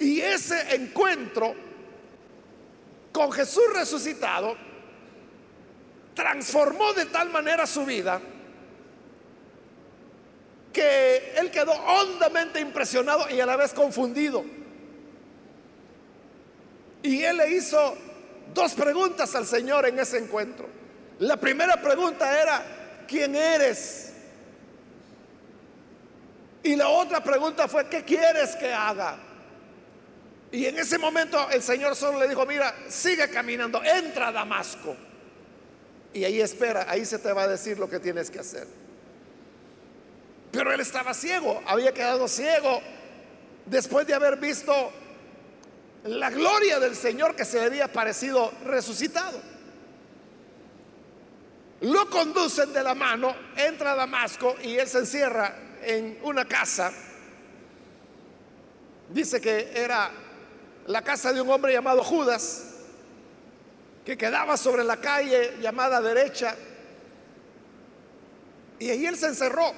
Y 0.00 0.20
ese 0.20 0.74
encuentro 0.74 1.54
con 3.12 3.30
Jesús 3.30 3.62
resucitado 3.72 4.56
transformó 6.14 6.92
de 6.92 7.06
tal 7.06 7.30
manera 7.30 7.68
su 7.68 7.84
vida 7.84 8.20
que 10.72 11.34
él 11.36 11.52
quedó 11.52 11.70
hondamente 11.72 12.58
impresionado 12.58 13.30
y 13.30 13.38
a 13.38 13.46
la 13.46 13.56
vez 13.56 13.72
confundido. 13.72 14.44
Y 17.04 17.22
él 17.22 17.36
le 17.36 17.52
hizo 17.52 17.96
dos 18.52 18.74
preguntas 18.74 19.36
al 19.36 19.46
Señor 19.46 19.86
en 19.86 20.00
ese 20.00 20.18
encuentro. 20.18 20.68
La 21.20 21.36
primera 21.36 21.80
pregunta 21.80 22.42
era, 22.42 23.04
¿quién 23.06 23.36
eres? 23.36 24.05
Y 26.66 26.74
la 26.74 26.88
otra 26.88 27.22
pregunta 27.22 27.68
fue, 27.68 27.86
¿qué 27.88 28.02
quieres 28.02 28.56
que 28.56 28.72
haga? 28.72 29.16
Y 30.50 30.66
en 30.66 30.76
ese 30.76 30.98
momento 30.98 31.48
el 31.48 31.62
Señor 31.62 31.94
solo 31.94 32.18
le 32.18 32.26
dijo, 32.28 32.44
mira, 32.44 32.74
sigue 32.88 33.30
caminando, 33.30 33.80
entra 33.84 34.28
a 34.28 34.32
Damasco. 34.32 34.96
Y 36.12 36.24
ahí 36.24 36.40
espera, 36.40 36.86
ahí 36.88 37.04
se 37.04 37.20
te 37.20 37.32
va 37.32 37.44
a 37.44 37.48
decir 37.48 37.78
lo 37.78 37.88
que 37.88 38.00
tienes 38.00 38.32
que 38.32 38.40
hacer. 38.40 38.66
Pero 40.50 40.72
él 40.72 40.80
estaba 40.80 41.14
ciego, 41.14 41.62
había 41.66 41.94
quedado 41.94 42.26
ciego 42.26 42.82
después 43.64 44.04
de 44.08 44.14
haber 44.14 44.36
visto 44.36 44.74
la 46.02 46.30
gloria 46.30 46.80
del 46.80 46.96
Señor 46.96 47.36
que 47.36 47.44
se 47.44 47.60
había 47.60 47.92
parecido 47.92 48.52
resucitado. 48.64 49.40
Lo 51.82 52.10
conducen 52.10 52.72
de 52.72 52.82
la 52.82 52.96
mano, 52.96 53.36
entra 53.56 53.92
a 53.92 53.94
Damasco 53.94 54.56
y 54.64 54.76
él 54.78 54.88
se 54.88 54.98
encierra 54.98 55.65
en 55.86 56.18
una 56.22 56.44
casa. 56.44 56.92
Dice 59.08 59.40
que 59.40 59.72
era 59.74 60.10
la 60.86 61.02
casa 61.02 61.32
de 61.32 61.40
un 61.40 61.48
hombre 61.48 61.72
llamado 61.72 62.02
Judas, 62.02 62.74
que 64.04 64.16
quedaba 64.16 64.56
sobre 64.56 64.84
la 64.84 64.96
calle 64.96 65.58
llamada 65.60 66.00
derecha. 66.00 66.56
Y 68.78 68.90
ahí 68.90 69.06
él 69.06 69.16
se 69.16 69.26
encerró. 69.26 69.72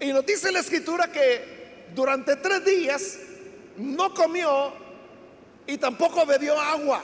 Y 0.00 0.12
nos 0.12 0.24
dice 0.26 0.52
la 0.52 0.60
escritura 0.60 1.10
que 1.10 1.86
durante 1.94 2.36
tres 2.36 2.64
días 2.64 3.18
no 3.78 4.12
comió 4.12 4.72
y 5.66 5.78
tampoco 5.78 6.26
bebió 6.26 6.60
agua. 6.60 7.02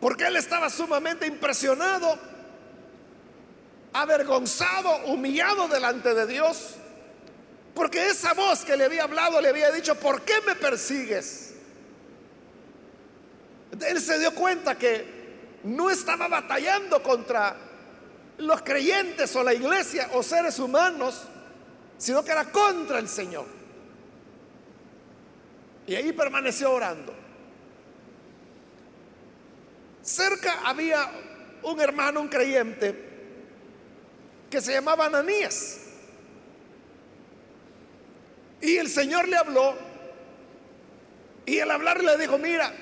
Porque 0.00 0.26
él 0.26 0.36
estaba 0.36 0.68
sumamente 0.68 1.26
impresionado, 1.26 2.18
avergonzado, 3.92 5.06
humillado 5.06 5.68
delante 5.68 6.14
de 6.14 6.26
Dios. 6.26 6.74
Porque 7.74 8.06
esa 8.06 8.32
voz 8.32 8.64
que 8.64 8.76
le 8.76 8.84
había 8.84 9.04
hablado 9.04 9.40
le 9.40 9.48
había 9.48 9.70
dicho, 9.70 9.94
¿por 9.96 10.22
qué 10.22 10.34
me 10.46 10.54
persigues? 10.54 11.54
Él 13.86 14.00
se 14.00 14.18
dio 14.18 14.34
cuenta 14.34 14.76
que 14.76 15.04
no 15.64 15.90
estaba 15.90 16.28
batallando 16.28 17.02
contra 17.02 17.56
los 18.38 18.62
creyentes 18.62 19.34
o 19.36 19.42
la 19.42 19.52
iglesia 19.52 20.10
o 20.12 20.22
seres 20.22 20.58
humanos, 20.58 21.22
sino 21.98 22.24
que 22.24 22.32
era 22.32 22.50
contra 22.50 22.98
el 22.98 23.08
Señor. 23.08 23.46
Y 25.86 25.94
ahí 25.94 26.12
permaneció 26.12 26.72
orando. 26.72 27.14
Cerca 30.02 30.60
había 30.64 31.10
un 31.62 31.80
hermano, 31.80 32.20
un 32.20 32.28
creyente, 32.28 33.05
que 34.50 34.60
se 34.60 34.72
llamaba 34.72 35.06
Ananías. 35.06 35.78
Y 38.60 38.76
el 38.76 38.88
Señor 38.88 39.28
le 39.28 39.36
habló 39.36 39.74
y 41.44 41.60
al 41.60 41.70
hablar 41.70 42.02
le 42.02 42.16
dijo, 42.16 42.38
mira, 42.38 42.72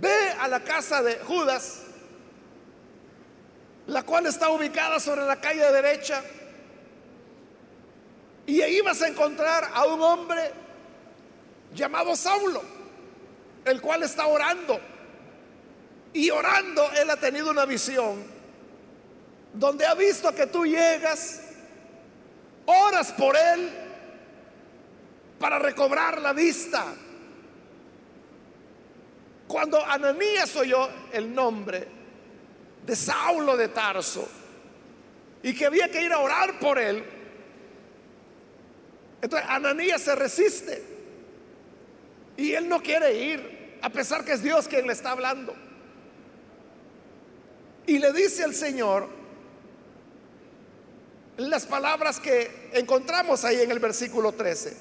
ve 0.00 0.30
a 0.38 0.48
la 0.48 0.60
casa 0.60 1.02
de 1.02 1.16
Judas, 1.20 1.82
la 3.86 4.02
cual 4.02 4.26
está 4.26 4.50
ubicada 4.50 5.00
sobre 5.00 5.22
la 5.22 5.40
calle 5.40 5.72
derecha, 5.72 6.22
y 8.46 8.60
ahí 8.62 8.80
vas 8.80 9.00
a 9.02 9.08
encontrar 9.08 9.70
a 9.72 9.86
un 9.86 10.00
hombre 10.02 10.50
llamado 11.72 12.16
Saulo, 12.16 12.62
el 13.64 13.80
cual 13.80 14.02
está 14.02 14.26
orando. 14.26 14.80
Y 16.12 16.30
orando, 16.30 16.90
él 17.00 17.08
ha 17.10 17.16
tenido 17.16 17.50
una 17.50 17.64
visión 17.64 18.39
donde 19.52 19.86
ha 19.86 19.94
visto 19.94 20.34
que 20.34 20.46
tú 20.46 20.64
llegas, 20.64 21.40
oras 22.66 23.12
por 23.12 23.36
él 23.36 23.70
para 25.38 25.58
recobrar 25.58 26.20
la 26.20 26.32
vista. 26.32 26.84
Cuando 29.48 29.84
Ananías 29.84 30.54
oyó 30.54 30.88
el 31.12 31.34
nombre 31.34 31.88
de 32.86 32.94
Saulo 32.94 33.56
de 33.56 33.68
Tarso 33.68 34.28
y 35.42 35.54
que 35.54 35.66
había 35.66 35.90
que 35.90 36.02
ir 36.02 36.12
a 36.12 36.18
orar 36.18 36.58
por 36.60 36.78
él. 36.78 37.04
Entonces 39.22 39.48
Ananías 39.50 40.02
se 40.02 40.14
resiste 40.14 40.82
y 42.36 42.52
él 42.52 42.68
no 42.68 42.80
quiere 42.82 43.12
ir, 43.14 43.78
a 43.82 43.90
pesar 43.90 44.24
que 44.24 44.32
es 44.32 44.42
Dios 44.42 44.68
quien 44.68 44.86
le 44.86 44.92
está 44.92 45.10
hablando. 45.10 45.54
Y 47.86 47.98
le 47.98 48.12
dice 48.12 48.44
al 48.44 48.54
Señor 48.54 49.19
las 51.48 51.64
palabras 51.64 52.20
que 52.20 52.70
encontramos 52.74 53.44
ahí 53.44 53.60
en 53.60 53.70
el 53.70 53.78
versículo 53.78 54.32
13. 54.32 54.76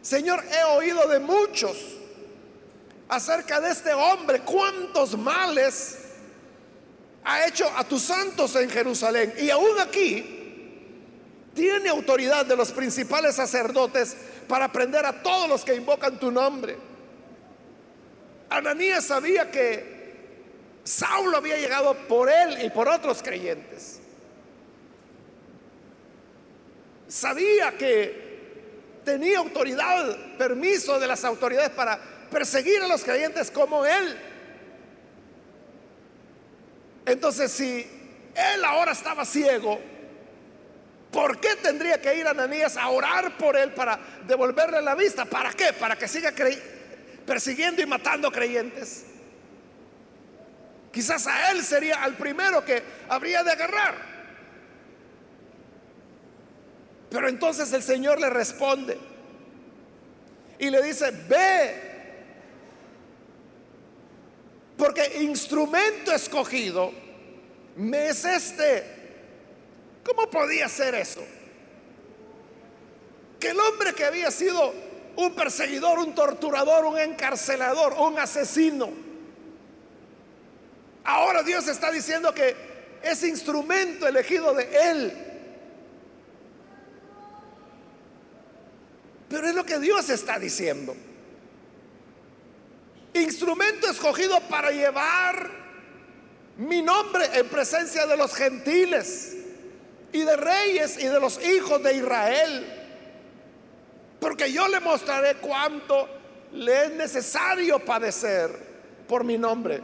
Señor, 0.00 0.42
he 0.50 0.64
oído 0.64 1.06
de 1.08 1.20
muchos 1.20 1.76
acerca 3.08 3.60
de 3.60 3.70
este 3.70 3.94
hombre, 3.94 4.40
cuántos 4.40 5.16
males 5.16 5.98
ha 7.22 7.46
hecho 7.46 7.70
a 7.76 7.84
tus 7.84 8.02
santos 8.02 8.56
en 8.56 8.68
Jerusalén. 8.68 9.32
Y 9.38 9.50
aún 9.50 9.78
aquí 9.78 10.40
tiene 11.54 11.88
autoridad 11.88 12.46
de 12.46 12.56
los 12.56 12.72
principales 12.72 13.36
sacerdotes 13.36 14.16
para 14.48 14.72
prender 14.72 15.06
a 15.06 15.22
todos 15.22 15.48
los 15.48 15.64
que 15.64 15.74
invocan 15.74 16.18
tu 16.18 16.32
nombre. 16.32 16.76
Ananías 18.50 19.04
sabía 19.04 19.50
que 19.50 20.02
Saulo 20.82 21.36
había 21.36 21.58
llegado 21.58 21.94
por 22.08 22.28
él 22.28 22.64
y 22.64 22.70
por 22.70 22.88
otros 22.88 23.22
creyentes. 23.22 24.01
Sabía 27.12 27.76
que 27.76 29.02
tenía 29.04 29.36
autoridad, 29.36 30.16
permiso 30.38 30.98
de 30.98 31.06
las 31.06 31.22
autoridades 31.26 31.68
para 31.68 32.00
perseguir 32.30 32.80
a 32.80 32.88
los 32.88 33.04
creyentes 33.04 33.50
como 33.50 33.84
él. 33.84 34.18
Entonces, 37.04 37.52
si 37.52 37.86
él 38.34 38.64
ahora 38.64 38.92
estaba 38.92 39.26
ciego, 39.26 39.78
¿por 41.10 41.38
qué 41.38 41.54
tendría 41.56 42.00
que 42.00 42.14
ir 42.14 42.26
a 42.26 42.30
Ananías 42.30 42.78
a 42.78 42.88
orar 42.88 43.36
por 43.36 43.58
él 43.58 43.74
para 43.74 44.00
devolverle 44.26 44.80
la 44.80 44.94
vista? 44.94 45.26
¿Para 45.26 45.52
qué? 45.52 45.74
¿Para 45.74 45.96
que 45.96 46.08
siga 46.08 46.32
persiguiendo 47.26 47.82
y 47.82 47.86
matando 47.86 48.32
creyentes? 48.32 49.04
Quizás 50.90 51.26
a 51.26 51.50
él 51.50 51.62
sería 51.62 52.02
al 52.02 52.14
primero 52.14 52.64
que 52.64 52.82
habría 53.10 53.44
de 53.44 53.52
agarrar. 53.52 54.11
Pero 57.12 57.28
entonces 57.28 57.72
el 57.72 57.82
Señor 57.82 58.18
le 58.18 58.30
responde 58.30 58.98
y 60.58 60.70
le 60.70 60.82
dice, 60.82 61.10
ve, 61.28 61.92
porque 64.76 65.18
instrumento 65.20 66.12
escogido 66.12 66.90
me 67.76 68.08
es 68.08 68.24
este. 68.24 69.00
¿Cómo 70.04 70.28
podía 70.30 70.68
ser 70.68 70.94
eso? 70.94 71.22
Que 73.38 73.50
el 73.50 73.60
hombre 73.60 73.92
que 73.92 74.04
había 74.04 74.30
sido 74.30 74.72
un 75.16 75.34
perseguidor, 75.34 75.98
un 75.98 76.14
torturador, 76.14 76.86
un 76.86 76.98
encarcelador, 76.98 77.92
un 77.92 78.18
asesino, 78.18 78.90
Ahora 81.04 81.42
Dios 81.42 81.66
está 81.66 81.90
diciendo 81.90 82.32
que 82.32 82.54
es 83.02 83.24
instrumento 83.24 84.06
elegido 84.06 84.54
de 84.54 84.68
Él. 84.90 85.31
Pero 89.32 89.48
es 89.48 89.54
lo 89.54 89.64
que 89.64 89.78
Dios 89.78 90.10
está 90.10 90.38
diciendo. 90.38 90.94
Instrumento 93.14 93.88
escogido 93.88 94.38
para 94.42 94.70
llevar 94.70 95.50
mi 96.58 96.82
nombre 96.82 97.24
en 97.32 97.48
presencia 97.48 98.06
de 98.06 98.18
los 98.18 98.34
gentiles 98.34 99.34
y 100.12 100.20
de 100.20 100.36
reyes 100.36 100.98
y 101.02 101.06
de 101.06 101.18
los 101.18 101.42
hijos 101.42 101.82
de 101.82 101.94
Israel. 101.94 102.66
Porque 104.20 104.52
yo 104.52 104.68
le 104.68 104.80
mostraré 104.80 105.36
cuánto 105.36 106.10
le 106.52 106.84
es 106.84 106.92
necesario 106.92 107.82
padecer 107.82 108.50
por 109.08 109.24
mi 109.24 109.38
nombre. 109.38 109.82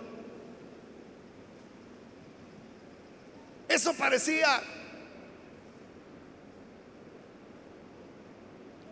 Eso 3.66 3.94
parecía 3.94 4.60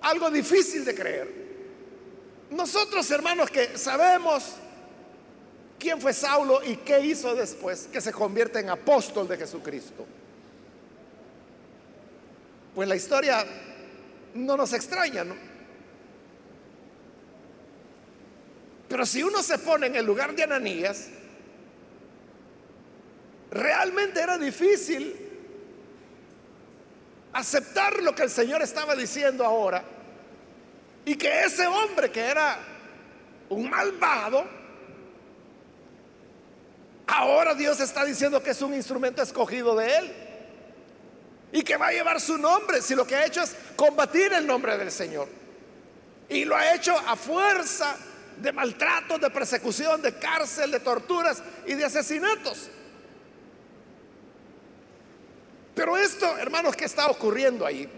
algo 0.07 0.31
difícil 0.31 0.85
de 0.85 0.95
creer. 0.95 1.47
Nosotros, 2.51 3.11
hermanos, 3.11 3.51
que 3.51 3.77
sabemos 3.77 4.55
quién 5.79 6.01
fue 6.01 6.13
Saulo 6.13 6.63
y 6.63 6.77
qué 6.77 7.01
hizo 7.01 7.35
después, 7.35 7.89
que 7.93 8.01
se 8.01 8.13
convierte 8.13 8.61
en 8.61 8.71
apóstol 8.71 9.27
de 9.27 9.37
Jesucristo. 9.37 10.07
Pues 12.75 12.89
la 12.89 12.95
historia 12.95 13.45
no 14.35 14.57
nos 14.57 14.73
extraña, 14.73 15.25
¿no? 15.25 15.35
Pero 18.89 19.05
si 19.05 19.25
uno 19.25 19.43
se 19.43 19.59
pone 19.59 19.89
en 19.89 19.97
el 19.97 20.07
lugar 20.07 20.37
de 20.37 20.45
Ananías, 20.45 21.09
realmente 23.51 24.21
era 24.21 24.39
difícil 24.39 25.17
aceptar 27.33 28.01
lo 28.03 28.15
que 28.15 28.23
el 28.23 28.31
Señor 28.31 28.63
estaba 28.63 28.95
diciendo 28.95 29.45
ahora 29.45 29.96
y 31.07 31.15
que 31.15 31.45
ese 31.45 31.67
hombre 31.69 32.11
que 32.11 32.21
era 32.21 32.59
un 33.49 33.71
malvado, 33.71 34.45
ahora 37.07 37.55
Dios 37.55 37.79
está 37.79 38.05
diciendo 38.05 38.43
que 38.43 38.51
es 38.51 38.61
un 38.61 38.75
instrumento 38.75 39.23
escogido 39.23 39.77
de 39.77 39.97
Él 39.97 40.13
y 41.53 41.63
que 41.63 41.77
va 41.77 41.87
a 41.87 41.93
llevar 41.93 42.21
su 42.21 42.37
nombre 42.37 42.83
si 42.83 42.97
lo 42.97 43.07
que 43.07 43.15
ha 43.15 43.25
hecho 43.25 43.41
es 43.41 43.55
combatir 43.77 44.33
el 44.33 44.45
nombre 44.45 44.77
del 44.77 44.91
Señor. 44.91 45.29
Y 46.29 46.45
lo 46.45 46.57
ha 46.57 46.75
hecho 46.75 46.99
a 46.99 47.15
fuerza 47.15 47.97
de 48.39 48.53
maltratos, 48.53 49.21
de 49.21 49.31
persecución, 49.31 50.03
de 50.03 50.19
cárcel, 50.19 50.73
de 50.73 50.81
torturas 50.81 51.41
y 51.69 51.75
de 51.75 51.85
asesinatos. 51.85 52.69
Pero 55.73 55.97
esto, 55.97 56.37
hermanos, 56.37 56.75
que 56.75 56.87
está 56.87 57.07
ocurriendo 57.07 57.65
ahí, 57.65 57.89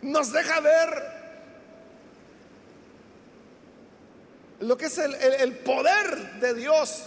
nos 0.00 0.32
deja 0.32 0.58
ver 0.58 1.21
lo 4.62 4.76
que 4.78 4.86
es 4.86 4.98
el, 4.98 5.56
poder 5.56 6.34
de 6.40 6.54
Dios 6.54 7.04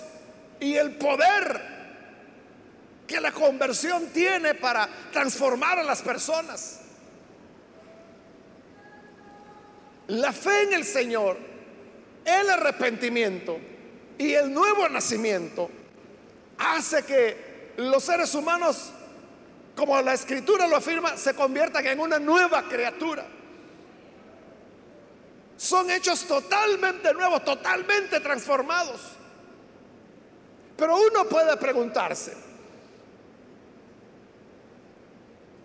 y 0.59 0.75
el 0.75 0.91
poder 0.95 1.75
que 3.07 3.21
la 3.21 3.31
conversión 3.31 4.07
tiene 4.07 4.55
para 4.55 4.89
transformar 5.11 5.79
a 5.79 5.83
las 5.83 6.01
personas. 6.01 6.81
La 10.07 10.33
fe 10.33 10.63
en 10.63 10.73
el 10.73 10.83
Señor, 10.83 11.37
el 12.25 12.49
arrepentimiento 12.49 13.57
y 14.17 14.33
el 14.33 14.53
nuevo 14.53 14.89
nacimiento 14.89 15.69
hace 16.57 17.03
que 17.03 17.73
los 17.77 18.03
seres 18.03 18.35
humanos 18.35 18.91
como 19.75 20.01
la 20.01 20.13
escritura 20.13 20.67
lo 20.67 20.77
afirma, 20.77 21.17
se 21.17 21.33
conviertan 21.33 21.85
en 21.87 21.99
una 21.99 22.17
nueva 22.17 22.63
criatura. 22.63 23.25
Son 25.57 25.89
hechos 25.89 26.25
totalmente 26.25 27.13
nuevos, 27.13 27.43
totalmente 27.43 28.19
transformados. 28.19 29.01
Pero 30.77 30.97
uno 30.97 31.25
puede 31.29 31.55
preguntarse, 31.57 32.35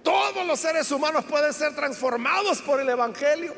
¿todos 0.03 0.47
los 0.47 0.61
seres 0.61 0.91
humanos 0.93 1.25
pueden 1.25 1.53
ser 1.53 1.75
transformados 1.75 2.63
por 2.63 2.81
el 2.81 2.89
Evangelio? 2.89 3.55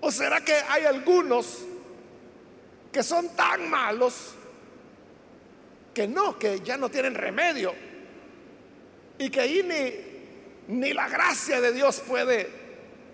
¿O 0.00 0.10
será 0.10 0.40
que 0.40 0.54
hay 0.54 0.84
algunos 0.84 1.58
que 2.90 3.04
son 3.04 3.28
tan 3.36 3.70
malos 3.70 4.34
que 5.94 6.08
no, 6.08 6.36
que 6.38 6.60
ya 6.60 6.76
no 6.76 6.88
tienen 6.88 7.14
remedio? 7.14 7.72
y 9.18 9.30
que 9.30 9.40
ahí 9.40 9.62
ni, 10.68 10.80
ni 10.80 10.92
la 10.92 11.08
gracia 11.08 11.60
de 11.60 11.72
Dios 11.72 12.00
puede 12.00 12.61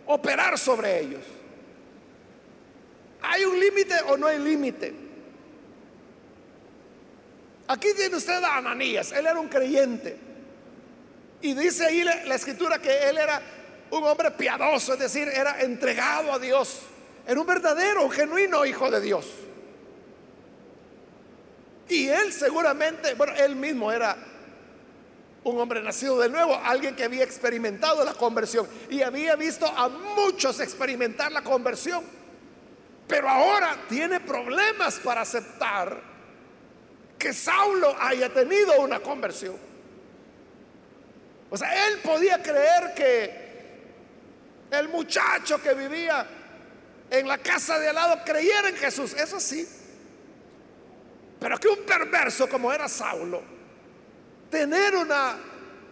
operar 0.08 0.58
sobre 0.58 1.00
ellos. 1.00 1.22
¿Hay 3.22 3.44
un 3.44 3.58
límite 3.58 3.94
o 4.08 4.16
no 4.16 4.26
hay 4.26 4.38
límite? 4.38 4.94
Aquí 7.68 7.88
tiene 7.94 8.16
usted 8.16 8.42
a 8.42 8.56
Ananías, 8.56 9.12
él 9.12 9.26
era 9.26 9.38
un 9.38 9.48
creyente. 9.48 10.16
Y 11.40 11.54
dice 11.54 11.86
ahí 11.86 12.02
la, 12.02 12.24
la, 12.24 12.34
escritura 12.34 12.78
que 12.78 13.08
él 13.08 13.18
era 13.18 13.40
un 13.90 14.02
hombre 14.04 14.30
piadoso, 14.32 14.94
es 14.94 14.98
decir, 14.98 15.28
era 15.28 15.60
entregado 15.60 16.32
a 16.32 16.38
Dios. 16.38 16.80
Era 17.26 17.38
un 17.38 17.46
verdadero, 17.46 18.04
un 18.04 18.10
genuino 18.10 18.64
hijo 18.64 18.90
de 18.90 19.00
Dios. 19.00 19.26
Y 21.88 22.08
él 22.08 22.32
seguramente, 22.32 23.14
bueno, 23.14 23.34
él 23.36 23.54
mismo 23.56 23.92
era 23.92 24.16
un 25.44 25.60
hombre 25.60 25.82
nacido 25.82 26.18
de 26.18 26.28
nuevo, 26.28 26.54
alguien 26.64 26.94
que 26.96 27.04
había 27.04 27.24
experimentado 27.24 28.04
la 28.04 28.14
conversión 28.14 28.68
y 28.90 29.02
había 29.02 29.36
visto 29.36 29.66
a 29.66 29.88
muchos 29.88 30.60
experimentar 30.60 31.32
la 31.32 31.42
conversión, 31.42 32.04
pero 33.06 33.28
ahora 33.28 33.76
tiene 33.88 34.20
problemas 34.20 34.98
para 34.98 35.22
aceptar 35.22 36.00
que 37.18 37.32
Saulo 37.32 37.96
haya 38.00 38.32
tenido 38.32 38.80
una 38.80 39.00
conversión. 39.00 39.56
O 41.50 41.56
sea, 41.56 41.88
él 41.88 41.98
podía 42.00 42.42
creer 42.42 42.94
que 42.94 43.48
el 44.70 44.88
muchacho 44.88 45.62
que 45.62 45.72
vivía 45.74 46.26
en 47.10 47.26
la 47.26 47.38
casa 47.38 47.78
de 47.78 47.88
al 47.88 47.94
lado 47.94 48.20
creyera 48.24 48.68
en 48.68 48.76
Jesús, 48.76 49.14
eso 49.14 49.40
sí. 49.40 49.66
Pero 51.40 51.58
que 51.58 51.68
un 51.68 51.84
perverso 51.86 52.48
como 52.48 52.72
era 52.72 52.88
Saulo, 52.88 53.57
tener 54.50 54.96
una 54.96 55.38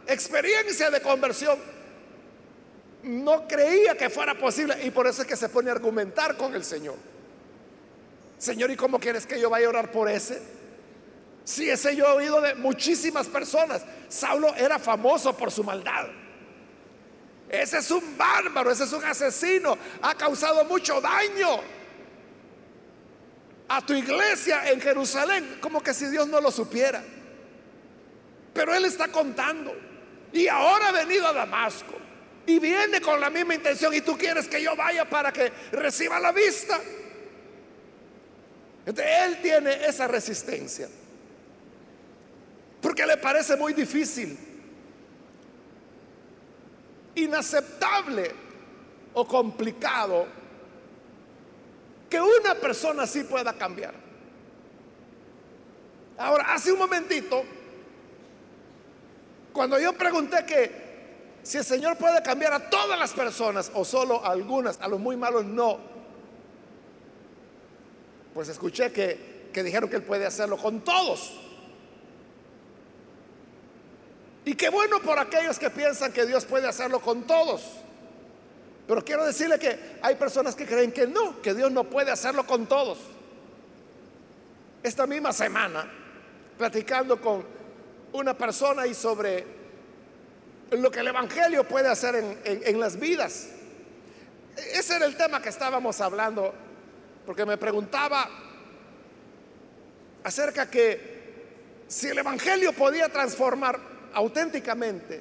experiencia 0.07 0.91
de 0.91 1.01
conversión, 1.01 1.59
no 3.03 3.47
creía 3.47 3.97
que 3.97 4.11
fuera 4.11 4.35
posible 4.35 4.77
y 4.85 4.91
por 4.91 5.07
eso 5.07 5.23
es 5.23 5.29
que 5.29 5.37
se 5.37 5.49
pone 5.49 5.71
a 5.71 5.73
argumentar 5.73 6.37
con 6.37 6.55
el 6.55 6.65
Señor. 6.65 6.97
Señor, 8.39 8.71
¿y 8.71 8.77
cómo 8.77 8.99
quieres 8.99 9.27
que 9.27 9.41
yo 9.41 9.49
vaya 9.49 9.67
a 9.67 9.71
orar 9.71 9.91
por 9.91 10.11
ese? 10.11 10.43
Si 11.45 11.71
ese 11.71 11.95
yo 11.95 12.07
he 12.07 12.13
oído 12.13 12.41
de 12.41 12.57
muchísimas 12.57 13.29
personas. 13.29 13.85
Saulo 14.09 14.55
era 14.57 14.79
famoso 14.79 15.37
por 15.37 15.51
su 15.53 15.63
maldad. 15.63 16.09
Ese 17.49 17.79
es 17.79 17.91
un 17.93 18.19
bárbaro, 18.19 18.71
ese 18.71 18.85
es 18.85 18.93
un 18.93 19.05
asesino. 19.05 19.79
Ha 20.03 20.15
causado 20.17 20.65
mucho 20.65 21.01
daño 21.01 21.61
a 23.69 23.81
tu 23.87 23.95
iglesia 23.95 24.69
en 24.71 24.81
Jerusalén. 24.81 25.59
Como 25.61 25.81
que 25.83 25.95
si 25.95 26.07
Dios 26.09 26.27
no 26.27 26.41
lo 26.41 26.51
supiera. 26.51 27.05
Pero 28.57 28.75
Él 28.75 28.87
está 28.87 29.09
contando. 29.09 29.77
Y 30.33 30.49
ahora 30.49 30.89
ha 30.89 30.93
venido 30.93 31.27
a 31.27 31.33
Damasco. 31.35 31.95
Y 32.47 32.59
viene 32.59 33.03
con 33.03 33.21
la 33.21 33.29
misma 33.29 33.55
intención. 33.55 33.93
Y 33.93 34.01
tú 34.01 34.17
quieres 34.17 34.49
que 34.49 34.63
yo 34.63 34.75
vaya 34.75 35.09
para 35.09 35.31
que 35.31 35.53
reciba 35.73 36.19
la 36.19 36.33
vista. 36.33 36.81
Él 38.87 39.39
tiene 39.43 39.87
esa 39.87 40.09
resistencia. 40.09 40.89
Porque 42.81 43.07
le 43.07 43.19
parece 43.19 43.57
muy 43.57 43.75
difícil 43.75 44.39
inaceptable 47.17 48.31
o 49.15 49.27
complicado 49.27 50.27
que 52.09 52.21
una 52.21 52.55
persona 52.55 53.03
así 53.03 53.25
pueda 53.25 53.53
cambiar. 53.55 53.95
Ahora, 56.19 56.55
hace 56.55 56.73
un 56.73 56.79
momentito, 56.79 57.43
cuando 59.57 59.79
yo 59.79 59.95
pregunté 59.95 60.45
que 60.45 60.71
si 61.43 61.57
el 61.57 61.65
Señor 61.65 61.97
puede 61.97 62.23
cambiar 62.23 62.53
a 62.53 62.69
todas 62.69 62.99
las 62.99 63.15
personas 63.15 63.73
o 63.73 63.87
solo 63.87 64.23
a 64.23 64.29
algunas, 64.29 64.79
a 64.83 64.87
los 64.87 65.01
muy 65.01 65.17
malos 65.17 65.47
no, 65.47 65.79
pues 68.35 68.51
escuché 68.51 68.93
que, 68.93 69.49
que 69.55 69.63
dijeron 69.63 69.89
que 69.89 69.97
Él 69.97 70.03
puede 70.03 70.27
hacerlo 70.27 70.59
con 70.59 70.83
todos. 70.83 71.41
Y 74.45 74.55
qué 74.55 74.69
bueno 74.69 75.01
por 75.01 75.19
aquellos 75.19 75.59
que 75.59 75.71
piensan 75.71 76.13
que 76.13 76.27
Dios 76.27 76.45
puede 76.45 76.69
hacerlo 76.69 77.01
con 77.01 77.23
todos. 77.27 77.63
Pero 78.87 79.03
quiero 79.03 79.25
decirle 79.25 79.59
que 79.59 79.99
hay 80.03 80.17
personas 80.17 80.55
que 80.55 80.67
creen 80.67 80.93
que 80.93 81.07
no, 81.07 81.41
que 81.41 81.55
Dios 81.55 81.73
no 81.73 81.85
puede 81.85 82.11
hacerlo 82.11 82.47
con 82.47 82.67
todos. 82.67 82.99
Esta 84.83 85.07
misma 85.07 85.33
semana, 85.33 85.91
platicando 86.59 87.19
con 87.21 87.56
una 88.17 88.37
persona 88.37 88.87
y 88.87 88.95
sobre 88.95 89.45
lo 90.71 90.91
que 90.91 91.01
el 91.01 91.09
Evangelio 91.09 91.65
puede 91.65 91.89
hacer 91.89 92.41
en, 92.45 92.81
las 92.81 92.99
vidas. 92.99 93.49
Ese 94.57 94.97
era 94.97 95.07
el 95.07 95.17
tema 95.17 95.41
que 95.41 95.51
estábamos 95.51 96.01
hablando, 96.01 96.53
porque 97.25 97.45
me 97.45 97.57
preguntaba 97.57 98.29
acerca 100.25 100.69
que 100.69 101.15
si 101.87 102.09
el 102.09 102.19
Evangelio 102.19 102.73
podía 102.73 103.09
transformar 103.09 103.79
auténticamente 104.13 105.21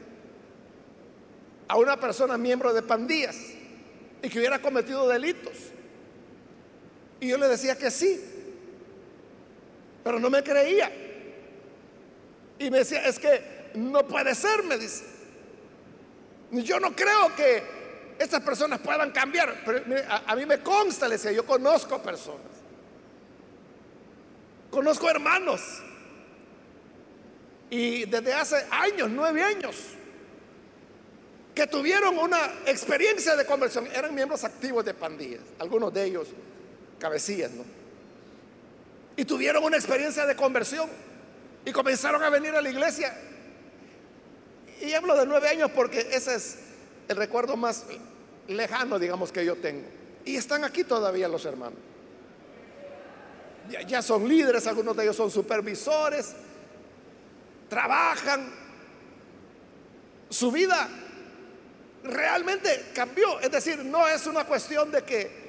a 1.67 1.77
una 1.77 1.99
persona 1.99 2.38
miembro 2.38 2.73
de 2.73 2.81
pandillas 2.81 3.36
y 4.21 4.29
que 4.29 4.39
hubiera 4.39 4.60
cometido 4.60 5.08
delitos. 5.08 5.53
Y 7.19 7.27
yo 7.27 7.38
le 7.38 7.47
decía 7.47 7.77
que 7.77 7.91
sí, 7.91 8.23
pero 10.03 10.19
no 10.19 10.29
me 10.29 10.43
creía. 10.43 11.05
Y 12.60 12.72
me 12.72 12.80
decía, 12.80 13.06
es 13.06 13.20
que 13.20 13.72
no 13.76 14.08
puede 14.08 14.34
ser, 14.36 14.63
me 14.63 14.78
dice. 14.78 15.04
Yo 16.52 16.80
no 16.80 16.96
creo 16.96 17.36
que 17.36 17.63
estas 18.18 18.41
personas 18.41 18.80
puedan 18.80 19.12
cambiar. 19.12 19.63
Pero 19.65 19.84
a, 20.10 20.32
a 20.32 20.36
mí 20.36 20.46
me 20.46 20.60
consta, 20.60 21.08
le 21.08 21.15
decía, 21.15 21.32
yo 21.32 21.46
conozco 21.46 22.02
personas. 22.02 22.48
Conozco 24.72 25.10
hermanos 25.10 25.62
y 27.70 28.06
desde 28.06 28.34
hace 28.34 28.65
años, 28.70 29.10
nueve 29.10 29.41
años, 29.41 29.76
que 31.54 31.68
tuvieron 31.68 32.18
una 32.18 32.39
experiencia 32.65 33.36
de 33.36 33.46
conversión, 33.46 33.88
eran 33.94 34.13
miembros 34.13 34.44
activos 34.44 34.86
de 34.86 34.94
pandillas, 34.94 35.41
algunos 35.60 35.94
de 35.94 36.04
ellos 36.04 36.28
cabecillas, 37.00 37.52
¿no? 37.52 37.63
Y 39.18 39.26
tuvieron 39.26 39.63
una 39.63 39.78
experiencia 39.78 40.26
de 40.26 40.36
conversión 40.36 40.89
y 41.65 41.71
comenzaron 41.71 42.23
a 42.23 42.30
venir 42.30 42.56
a 42.56 42.62
la 42.62 42.69
iglesia. 42.69 43.13
Y 44.82 44.93
hablo 44.93 45.15
de 45.15 45.25
nueve 45.25 45.49
años 45.49 45.71
porque 45.73 46.08
ese 46.12 46.36
es 46.36 46.60
el 47.08 47.17
recuerdo 47.17 47.58
más 47.58 47.86
lejano, 48.47 48.99
digamos, 48.99 49.32
que 49.32 49.43
yo 49.43 49.56
tengo. 49.56 49.88
Y 50.25 50.36
están 50.36 50.63
aquí 50.63 50.84
todavía 50.84 51.28
los 51.28 51.45
hermanos. 51.45 51.80
Ya, 53.88 54.01
son 54.04 54.28
líderes, 54.28 54.67
algunos 54.67 54.95
de 54.95 55.04
ellos 55.04 55.15
son 55.15 55.32
supervisores, 55.32 56.36
trabajan, 57.67 58.47
su 60.30 60.51
vida 60.51 60.88
realmente 62.04 62.91
cambió. 62.93 63.39
Es 63.39 63.51
decir, 63.51 63.84
no 63.84 64.08
es 64.08 64.28
una 64.28 64.45
cuestión 64.45 64.91
de 64.91 65.04
que 65.04 65.45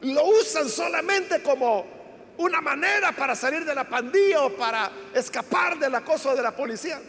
lo 0.00 0.24
usan 0.24 0.68
solamente 0.68 1.42
como 1.44 1.99
una 2.40 2.60
manera 2.60 3.12
para 3.12 3.34
salir 3.34 3.64
de 3.64 3.74
la 3.74 3.88
pandilla 3.88 4.44
o 4.44 4.56
para 4.56 4.90
escapar 5.14 5.78
del 5.78 5.94
acoso 5.94 6.34
de 6.34 6.42
la 6.42 6.56
policía. 6.56 7.00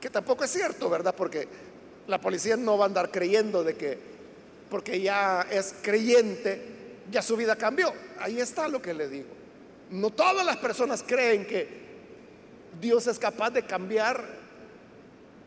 Que 0.00 0.10
tampoco 0.10 0.44
es 0.44 0.50
cierto, 0.50 0.90
¿verdad? 0.90 1.14
Porque 1.14 1.48
la 2.06 2.20
policía 2.20 2.56
no 2.56 2.76
va 2.76 2.84
a 2.84 2.88
andar 2.88 3.10
creyendo 3.10 3.64
de 3.64 3.74
que 3.74 3.98
porque 4.68 5.00
ya 5.00 5.46
es 5.50 5.74
creyente, 5.80 6.60
ya 7.10 7.22
su 7.22 7.36
vida 7.36 7.56
cambió. 7.56 7.92
Ahí 8.20 8.38
está 8.38 8.68
lo 8.68 8.82
que 8.82 8.92
le 8.92 9.08
digo. 9.08 9.28
No 9.90 10.10
todas 10.10 10.44
las 10.44 10.58
personas 10.58 11.02
creen 11.02 11.46
que 11.46 11.86
Dios 12.78 13.06
es 13.06 13.18
capaz 13.18 13.50
de 13.50 13.62
cambiar 13.62 14.22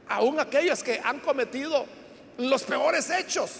aún 0.07 0.39
aquellos 0.39 0.81
que 0.81 0.99
han 1.03 1.19
cometido 1.19 1.85
los 2.37 2.63
peores 2.63 3.11
hechos. 3.11 3.51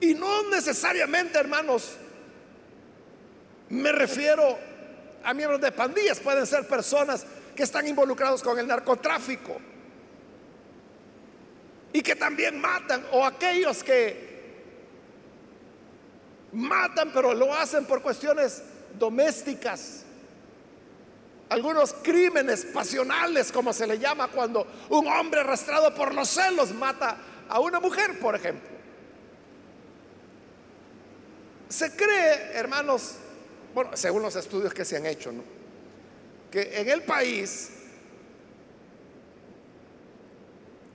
Y 0.00 0.14
no 0.14 0.50
necesariamente, 0.50 1.38
hermanos, 1.38 1.96
me 3.68 3.92
refiero 3.92 4.58
a 5.22 5.32
miembros 5.32 5.60
de 5.60 5.72
pandillas, 5.72 6.20
pueden 6.20 6.46
ser 6.46 6.66
personas 6.68 7.26
que 7.54 7.62
están 7.62 7.86
involucrados 7.86 8.42
con 8.42 8.58
el 8.58 8.66
narcotráfico 8.66 9.56
y 11.92 12.02
que 12.02 12.16
también 12.16 12.60
matan, 12.60 13.06
o 13.12 13.24
aquellos 13.24 13.82
que 13.82 14.34
matan, 16.52 17.10
pero 17.12 17.32
lo 17.32 17.54
hacen 17.54 17.84
por 17.84 18.02
cuestiones 18.02 18.62
domésticas 18.98 20.04
algunos 21.48 21.94
crímenes 22.02 22.64
pasionales, 22.64 23.52
como 23.52 23.72
se 23.72 23.86
le 23.86 23.98
llama 23.98 24.28
cuando 24.28 24.66
un 24.88 25.06
hombre 25.06 25.40
arrastrado 25.40 25.94
por 25.94 26.14
los 26.14 26.28
celos 26.28 26.72
mata 26.74 27.16
a 27.48 27.60
una 27.60 27.80
mujer, 27.80 28.18
por 28.18 28.34
ejemplo. 28.34 28.68
Se 31.74 31.90
cree, 31.90 32.52
hermanos, 32.52 33.16
bueno, 33.74 33.96
según 33.96 34.22
los 34.22 34.36
estudios 34.36 34.72
que 34.72 34.84
se 34.84 34.96
han 34.96 35.06
hecho, 35.06 35.32
¿no? 35.32 35.42
que 36.48 36.80
en 36.80 36.88
el 36.88 37.02
país 37.02 37.70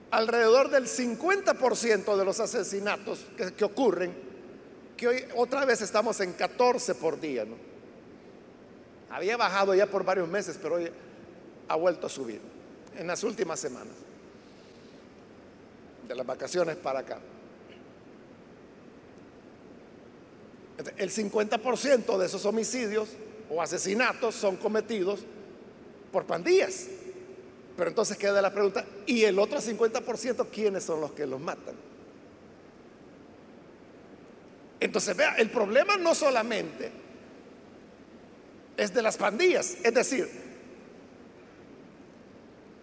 alrededor 0.10 0.70
del 0.70 0.86
50% 0.86 2.16
de 2.16 2.24
los 2.24 2.40
asesinatos 2.40 3.26
que, 3.36 3.54
que, 3.54 3.66
ocurren, 3.66 4.14
que 4.96 5.10
hoy 5.10 5.26
otra 5.36 5.66
vez 5.66 5.82
estamos 5.82 6.22
en 6.22 6.32
14 6.32 6.96
por 6.96 7.20
día, 7.20 7.44
¿no? 7.44 7.58
Había 9.10 9.36
bajado 9.36 9.76
ya 9.76 9.86
por 9.86 10.06
varios 10.06 10.30
meses, 10.30 10.58
pero 10.62 10.76
hoy 10.76 10.90
ha 11.68 11.76
vuelto 11.76 12.08
a 12.08 12.10
subir 12.10 12.40
en 12.98 13.06
las 13.06 13.22
últimas 13.26 13.60
semanas, 13.60 13.96
de 16.08 16.16
las 16.16 16.26
vacaciones 16.26 16.78
para 16.78 17.00
acá. 17.00 17.20
El 20.98 21.12
50% 21.12 22.18
de 22.18 22.26
esos 22.26 22.46
homicidios 22.46 23.10
o 23.50 23.62
asesinatos 23.62 24.36
son 24.36 24.56
cometidos 24.56 25.22
por 26.12 26.26
pandillas. 26.26 26.88
Pero 27.76 27.90
entonces 27.90 28.18
queda 28.18 28.42
la 28.42 28.52
pregunta, 28.52 28.86
¿y 29.06 29.24
el 29.24 29.40
otro 29.40 29.60
50% 29.60 30.48
quiénes 30.52 30.84
son 30.84 31.02
los 31.02 31.12
que 31.12 31.26
los 31.26 31.40
matan? 31.40 31.76
Entonces, 34.80 35.16
vea, 35.16 35.36
el 35.36 35.50
problema 35.50 35.98
no 35.98 36.16
solamente 36.16 36.92
es 38.78 38.94
de 38.94 39.02
las 39.02 39.18
pandillas. 39.18 39.78
Es 39.84 39.94
decir, 39.94 40.30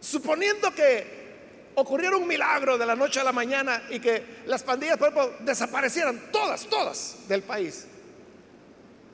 suponiendo 0.00 0.74
que 0.74 1.25
ocurriera 1.76 2.16
un 2.16 2.26
milagro 2.26 2.76
de 2.78 2.86
la 2.86 2.96
noche 2.96 3.20
a 3.20 3.24
la 3.24 3.32
mañana 3.32 3.82
y 3.90 4.00
que 4.00 4.42
las 4.46 4.62
pandillas, 4.62 4.98
desaparecieran 5.40 6.30
todas, 6.32 6.66
todas 6.66 7.16
del 7.28 7.42
país, 7.42 7.86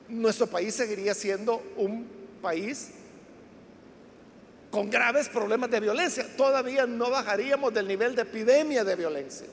nuestro 0.07 0.47
país 0.47 0.73
seguiría 0.73 1.13
siendo 1.13 1.61
un 1.77 2.07
país 2.41 2.91
con 4.71 4.89
graves 4.89 5.29
problemas 5.29 5.69
de 5.69 5.79
violencia. 5.79 6.25
Todavía 6.35 6.85
no 6.85 7.09
bajaríamos 7.09 7.73
del 7.73 7.87
nivel 7.87 8.15
de 8.15 8.23
epidemia 8.23 8.83
de 8.83 8.95
violencia. 8.95 9.47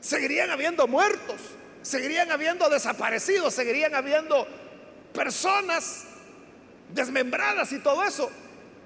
Seguirían 0.00 0.50
habiendo 0.50 0.86
muertos, 0.86 1.40
seguirían 1.82 2.30
habiendo 2.30 2.68
desaparecidos, 2.68 3.54
seguirían 3.54 3.94
habiendo 3.94 4.46
personas 5.14 6.04
desmembradas 6.92 7.72
y 7.72 7.78
todo 7.78 8.04
eso. 8.04 8.30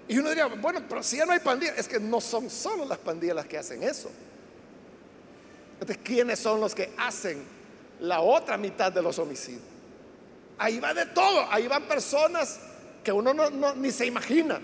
Y 0.08 0.18
uno 0.18 0.30
diría, 0.30 0.46
bueno, 0.46 0.82
pero 0.88 1.02
si 1.02 1.18
ya 1.18 1.26
no 1.26 1.32
hay 1.32 1.40
pandillas, 1.40 1.78
es 1.78 1.86
que 1.86 2.00
no 2.00 2.20
son 2.20 2.48
solo 2.48 2.86
las 2.86 2.98
pandillas 2.98 3.36
las 3.36 3.46
que 3.46 3.58
hacen 3.58 3.82
eso. 3.82 4.10
Entonces, 5.74 5.98
¿quiénes 6.02 6.38
son 6.38 6.60
los 6.60 6.74
que 6.74 6.92
hacen 6.96 7.44
la 8.00 8.20
otra 8.20 8.56
mitad 8.56 8.90
de 8.90 9.02
los 9.02 9.18
homicidios? 9.18 9.62
Ahí 10.58 10.80
va 10.80 10.94
de 10.94 11.06
todo, 11.06 11.46
ahí 11.52 11.68
van 11.68 11.84
personas 11.84 12.58
que 13.04 13.12
uno 13.12 13.32
no, 13.34 13.74
ni 13.74 13.92
se 13.92 14.06
imagina. 14.06 14.60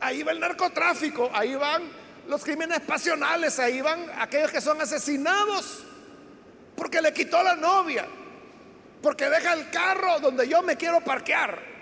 Ahí 0.00 0.22
va 0.22 0.32
el 0.32 0.40
narcotráfico, 0.40 1.28
ahí 1.34 1.56
van 1.56 1.82
los 2.28 2.44
crímenes 2.44 2.80
pasionales, 2.80 3.58
ahí 3.58 3.80
van 3.80 4.06
aquellos 4.18 4.50
que 4.50 4.60
son 4.60 4.80
asesinados 4.80 5.84
porque 6.76 7.00
le 7.00 7.12
quitó 7.12 7.42
la 7.42 7.56
novia, 7.56 8.06
porque 9.02 9.28
deja 9.28 9.54
el 9.54 9.70
carro 9.70 10.20
donde 10.20 10.46
yo 10.46 10.62
me 10.62 10.76
quiero 10.76 11.00
parquear. 11.00 11.75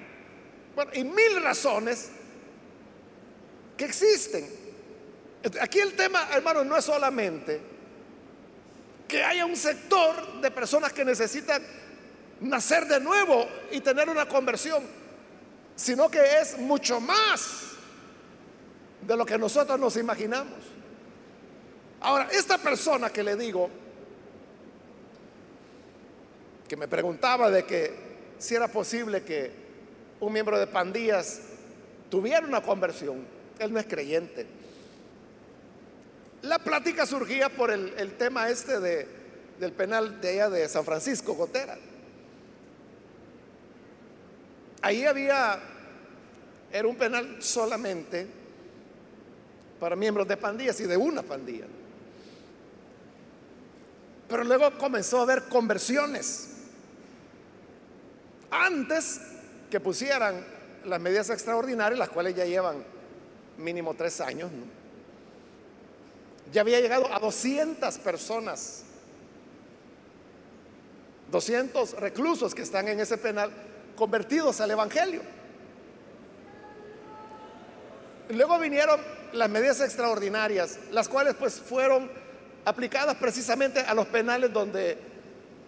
Bueno, 0.74 0.90
y 0.94 1.04
mil 1.04 1.42
razones 1.42 2.10
que 3.76 3.84
existen. 3.84 4.48
Aquí 5.60 5.80
el 5.80 5.94
tema, 5.94 6.28
hermano, 6.32 6.64
no 6.64 6.76
es 6.76 6.84
solamente 6.84 7.60
que 9.06 9.22
haya 9.22 9.44
un 9.44 9.56
sector 9.56 10.40
de 10.40 10.50
personas 10.50 10.92
que 10.92 11.04
necesitan 11.04 11.62
nacer 12.40 12.86
de 12.86 13.00
nuevo 13.00 13.46
y 13.70 13.80
tener 13.80 14.08
una 14.08 14.26
conversión, 14.26 14.82
sino 15.76 16.10
que 16.10 16.40
es 16.40 16.58
mucho 16.58 17.00
más 17.00 17.72
de 19.02 19.16
lo 19.16 19.26
que 19.26 19.38
nosotros 19.38 19.78
nos 19.78 19.96
imaginamos. 19.96 20.58
Ahora, 22.00 22.28
esta 22.32 22.58
persona 22.58 23.10
que 23.10 23.22
le 23.22 23.36
digo, 23.36 23.70
que 26.66 26.76
me 26.76 26.88
preguntaba 26.88 27.50
de 27.50 27.64
que 27.64 27.94
si 28.38 28.54
era 28.54 28.68
posible 28.68 29.22
que 29.22 29.63
un 30.20 30.32
miembro 30.32 30.58
de 30.58 30.66
pandillas 30.66 31.40
tuviera 32.10 32.46
una 32.46 32.62
conversión, 32.62 33.24
él 33.58 33.72
no 33.72 33.78
es 33.78 33.86
creyente. 33.86 34.46
La 36.42 36.58
plática 36.58 37.06
surgía 37.06 37.48
por 37.48 37.70
el, 37.70 38.14
tema 38.18 38.50
este 38.50 38.78
de, 38.78 39.08
del 39.58 39.72
penal 39.72 40.20
de 40.20 40.34
ella 40.34 40.50
de 40.50 40.68
San 40.68 40.84
Francisco, 40.84 41.34
Gotera. 41.34 41.76
Ahí 44.82 45.04
había, 45.04 45.58
era 46.70 46.86
un 46.86 46.96
penal 46.96 47.42
solamente 47.42 48.26
para 49.80 49.96
miembros 49.96 50.28
de 50.28 50.36
pandillas 50.36 50.78
y 50.80 50.84
de 50.84 50.96
una 50.96 51.22
pandilla. 51.22 51.64
Pero 54.28 54.44
luego 54.44 54.70
comenzó 54.78 55.20
a 55.20 55.22
haber 55.22 55.44
conversiones. 55.44 56.50
Antes 58.50 59.20
que 59.70 59.80
pusieran 59.80 60.44
las 60.84 61.00
medidas 61.00 61.30
extraordinarias, 61.30 61.98
las 61.98 62.08
cuales 62.10 62.34
ya 62.34 62.44
llevan 62.44 62.84
mínimo 63.58 63.94
tres 63.94 64.20
años, 64.20 64.50
ya 66.52 66.60
había 66.60 66.80
llegado 66.80 67.12
a 67.12 67.18
200 67.18 67.98
personas, 67.98 68.82
200 71.30 71.94
reclusos 71.94 72.54
que 72.54 72.62
están 72.62 72.88
en 72.88 73.00
ese 73.00 73.18
penal 73.18 73.50
convertidos 73.96 74.60
al 74.60 74.70
Evangelio. 74.70 75.22
Luego 78.28 78.58
vinieron 78.58 79.00
las 79.32 79.50
medidas 79.50 79.80
extraordinarias, 79.80 80.78
las 80.90 81.08
cuales 81.08 81.34
pues 81.34 81.54
fueron 81.54 82.10
aplicadas 82.64 83.16
precisamente 83.16 83.80
a 83.80 83.94
los 83.94 84.06
penales 84.06 84.52
donde 84.52 84.96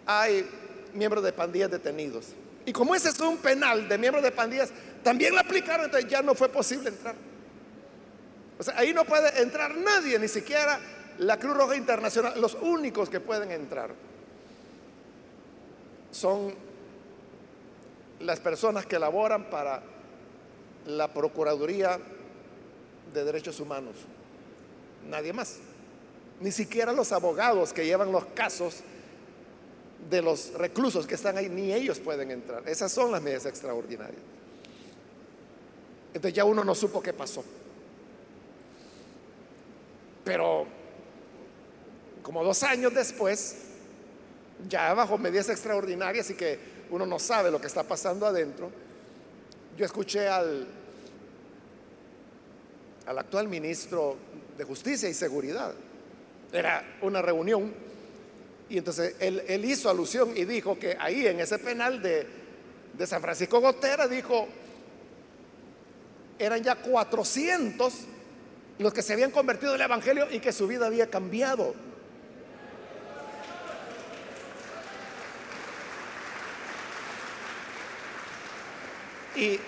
hay 0.06 0.48
miembros 0.94 1.22
de 1.24 1.32
pandillas 1.32 1.70
detenidos. 1.70 2.26
Y 2.66 2.72
como 2.72 2.94
ese 2.96 3.11
es 3.11 3.20
un 3.20 3.38
penal 3.38 3.88
de 3.88 3.96
miembros 3.96 4.24
de 4.24 4.33
pandillas, 4.33 4.70
también 5.02 5.33
lo 5.33 5.40
aplicaron, 5.40 5.87
entonces 5.87 6.11
ya 6.11 6.20
no 6.20 6.35
fue 6.35 6.48
posible 6.48 6.88
entrar. 6.88 7.14
O 8.59 8.62
sea, 8.62 8.76
ahí 8.76 8.92
no 8.92 9.05
puede 9.05 9.40
entrar 9.40 9.74
nadie, 9.76 10.18
ni 10.18 10.26
siquiera 10.26 10.81
la 11.18 11.38
Cruz 11.38 11.57
Roja 11.57 11.76
Internacional. 11.76 12.40
Los 12.40 12.55
únicos 12.55 13.09
que 13.09 13.20
pueden 13.20 13.52
entrar 13.52 13.94
son 16.11 16.55
las 18.20 18.40
personas 18.40 18.85
que 18.85 18.98
laboran 18.98 19.48
para 19.48 19.83
la 20.87 21.07
Procuraduría 21.12 22.00
de 23.14 23.24
Derechos 23.24 23.61
Humanos. 23.61 23.94
Nadie 25.09 25.33
más. 25.33 25.59
Ni 26.40 26.50
siquiera 26.50 26.92
los 26.92 27.12
abogados 27.12 27.72
que 27.72 27.87
llevan 27.87 28.11
los 28.11 28.26
casos 28.26 28.83
de 30.09 30.23
los 30.23 30.53
reclusos 30.55 31.07
que 31.07 31.14
están 31.14 31.37
ahí, 31.37 31.49
ni 31.49 31.73
ellos 31.73 31.99
pueden 31.99 32.31
entrar. 32.31 32.69
Esas 32.69 32.92
son 32.92 33.11
las 33.12 33.23
medidas 33.23 33.47
extraordinarias. 33.47 34.21
Entonces 36.14 36.35
ya 36.35 36.45
uno 36.45 36.64
no 36.64 36.75
supo 36.75 37.03
qué 37.03 37.12
pasó. 37.12 37.45
Pero 40.25 40.66
como 42.23 42.42
dos 42.42 42.62
años 42.62 42.95
después, 42.95 43.57
ya 44.69 44.95
bajo 44.95 45.19
medidas 45.19 45.49
extraordinarias 45.49 46.31
y 46.31 46.35
que 46.35 46.59
uno 46.90 47.07
no 47.07 47.19
sabe 47.19 47.51
lo 47.51 47.61
que 47.61 47.66
está 47.66 47.83
pasando 47.83 48.27
adentro, 48.27 48.71
yo 49.77 49.85
escuché 49.85 50.27
al, 50.27 50.66
al 53.07 53.19
actual 53.19 53.49
ministro 53.49 54.16
de 54.57 54.64
Justicia 54.64 55.09
y 55.09 55.14
Seguridad. 55.14 55.75
Era 56.53 56.97
una 57.03 57.21
reunión 57.21 57.86
y 58.68 58.79
entonces 58.79 59.14
él, 59.20 59.64
hizo 59.64 59.88
alusión 59.88 60.37
y 60.37 60.44
dijo 60.44 60.79
que 60.79 60.96
ahí 60.98 61.26
en 61.26 61.40
ese 61.40 61.59
penal 61.59 62.02
de, 62.02 62.26
San 63.07 63.20
Francisco 63.20 63.61
Gotera, 63.61 64.09
dijo, 64.09 64.48
eran 66.38 66.62
ya 66.62 66.76
400 66.76 67.94
los 68.79 68.92
que 68.92 69.02
se 69.02 69.12
habían 69.12 69.31
convertido 69.31 69.74
el 69.74 69.81
Evangelio 69.81 70.26
y 70.31 70.40
que 70.40 70.52
su 70.52 70.66
vida 70.66 70.87
había 70.87 71.09
cambiado. 71.09 71.74
Y 79.37 79.61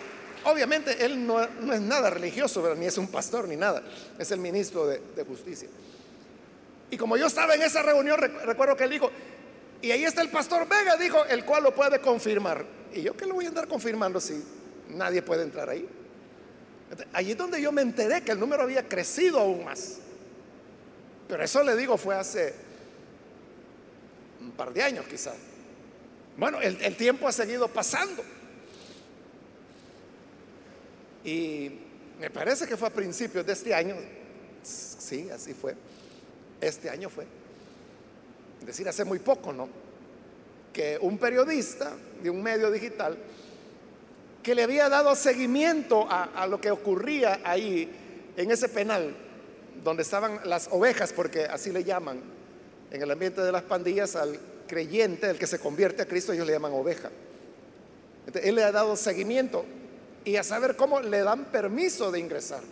Obviamente 0.45 1.05
él 1.05 1.27
no, 1.27 1.43
es 1.43 1.81
nada 1.81 2.11
religioso, 2.11 2.75
ni 2.75 2.87
es 2.87 2.97
un 2.97 3.09
pastor 3.09 3.49
ni 3.49 3.57
nada, 3.57 3.83
es 4.19 4.31
el 4.31 4.39
ministro 4.39 4.87
de, 4.87 5.25
justicia. 5.27 5.69
Y 6.91 6.97
como 6.97 7.17
yo 7.17 7.27
estaba 7.27 7.55
en 7.55 7.63
esa 7.63 7.83
reunión, 7.83 8.19
recuerdo 8.19 8.77
que 8.77 8.85
él 8.85 8.91
dijo, 8.91 9.11
y 9.81 9.91
ahí 9.91 10.05
está 10.05 10.23
el 10.23 10.31
pastor 10.31 10.67
Vega, 10.69 10.97
dijo, 10.97 11.25
el 11.27 11.45
cual 11.45 11.63
lo 11.65 11.75
puede 11.75 12.01
confirmar. 12.01 12.65
Y 12.93 13.03
yo 13.03 13.17
que 13.17 13.27
lo 13.27 13.35
voy 13.35 13.45
a 13.45 13.49
andar 13.49 13.69
confirmando 13.69 14.21
si 14.21 14.43
nadie 14.89 15.23
puede 15.23 15.43
entrar 15.43 15.69
ahí. 15.69 15.87
Allí 17.13 17.33
es 17.33 17.37
donde 17.37 17.61
yo 17.61 17.71
me 17.71 17.83
enteré 17.83 18.23
que 18.23 18.33
el 18.33 18.41
número 18.41 18.63
había 18.63 18.89
crecido 18.89 19.41
aún 19.41 19.65
más. 19.65 19.99
Pero 21.29 21.45
eso 21.45 21.63
le 21.63 21.77
digo 21.77 21.99
fue 21.99 22.15
hace 22.15 22.55
un 24.41 24.53
par 24.53 24.73
de 24.73 24.83
años 24.83 25.05
quizás. 25.07 25.37
Bueno, 26.39 26.61
el 26.61 26.97
tiempo 26.97 27.29
ha 27.29 27.33
seguido 27.33 27.69
pasando. 27.69 28.25
Y 31.25 31.71
me 32.19 32.31
parece 32.31 32.67
que 32.67 32.77
fue 32.77 32.89
a 32.89 32.93
principios 32.93 33.45
de 33.45 33.53
este 33.53 33.75
año, 33.75 33.97
sí, 34.63 35.29
así 35.31 35.53
fue, 35.53 35.75
este 36.61 36.91
año 36.91 37.09
fue, 37.09 37.27
es 38.61 38.67
decir, 38.67 38.89
hace 38.89 39.05
muy 39.05 39.19
poco, 39.19 39.53
¿no? 39.53 39.69
Que 40.73 40.99
un 41.01 41.19
periodista 41.19 41.93
de 42.23 42.31
un 42.31 42.43
medio 42.43 42.71
digital 42.71 43.17
que 44.43 44.55
le 44.55 44.63
había 44.63 44.89
dado 44.89 45.15
seguimiento 45.15 46.07
a, 46.09 46.47
lo 46.47 46.61
que 46.61 46.71
ocurría 46.71 47.41
ahí 47.45 48.33
en 48.37 48.51
ese 48.51 48.69
penal, 48.69 49.15
donde 49.85 50.03
estaban 50.03 50.41
las 50.45 50.69
ovejas, 50.71 51.13
porque 51.13 51.45
así 51.45 51.71
le 51.71 51.85
llaman 51.85 52.21
en 52.91 53.03
el 53.03 53.11
ambiente 53.11 53.43
de 53.43 53.53
las 53.53 53.63
pandillas 53.63 54.17
al 54.17 54.39
creyente, 54.67 55.29
el 55.29 55.39
que 55.39 55.47
se 55.47 55.59
convierte 55.59 56.03
a 56.03 56.07
Cristo, 56.07 56.33
ellos 56.33 56.47
le 56.47 56.53
llaman 56.53 56.73
oveja. 56.73 57.11
él 58.35 58.55
le 58.55 58.65
ha 58.65 58.73
dado 58.73 58.97
seguimiento 58.97 59.65
y 60.25 60.37
a 60.37 60.43
saber 60.43 60.77
cómo 60.77 61.01
le 61.01 61.23
dan 61.23 61.47
permiso 61.47 62.11
de 62.11 62.21
ingresar 62.21 62.63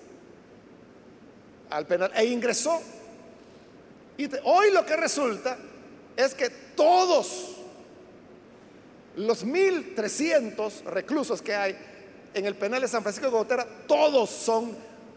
al 1.71 1.87
penal. 1.87 2.13
E 2.15 2.25
ingresó. 2.27 2.81
Y 4.19 4.29
hoy 4.45 4.71
lo 4.73 4.85
que 4.87 4.97
resulta 4.97 5.59
es 6.17 6.35
que 6.35 6.49
todos 6.49 7.57
los 9.17 9.47
1.300 9.47 10.85
reclusos 10.85 11.43
que 11.43 11.55
hay 11.55 11.77
en 12.35 12.47
el 12.47 12.55
penal 12.55 12.83
de 12.83 12.89
San 12.89 13.03
Francisco 13.03 13.27
de 13.27 13.33
Gotera, 13.33 13.67
todos 13.87 14.31
son 14.31 14.77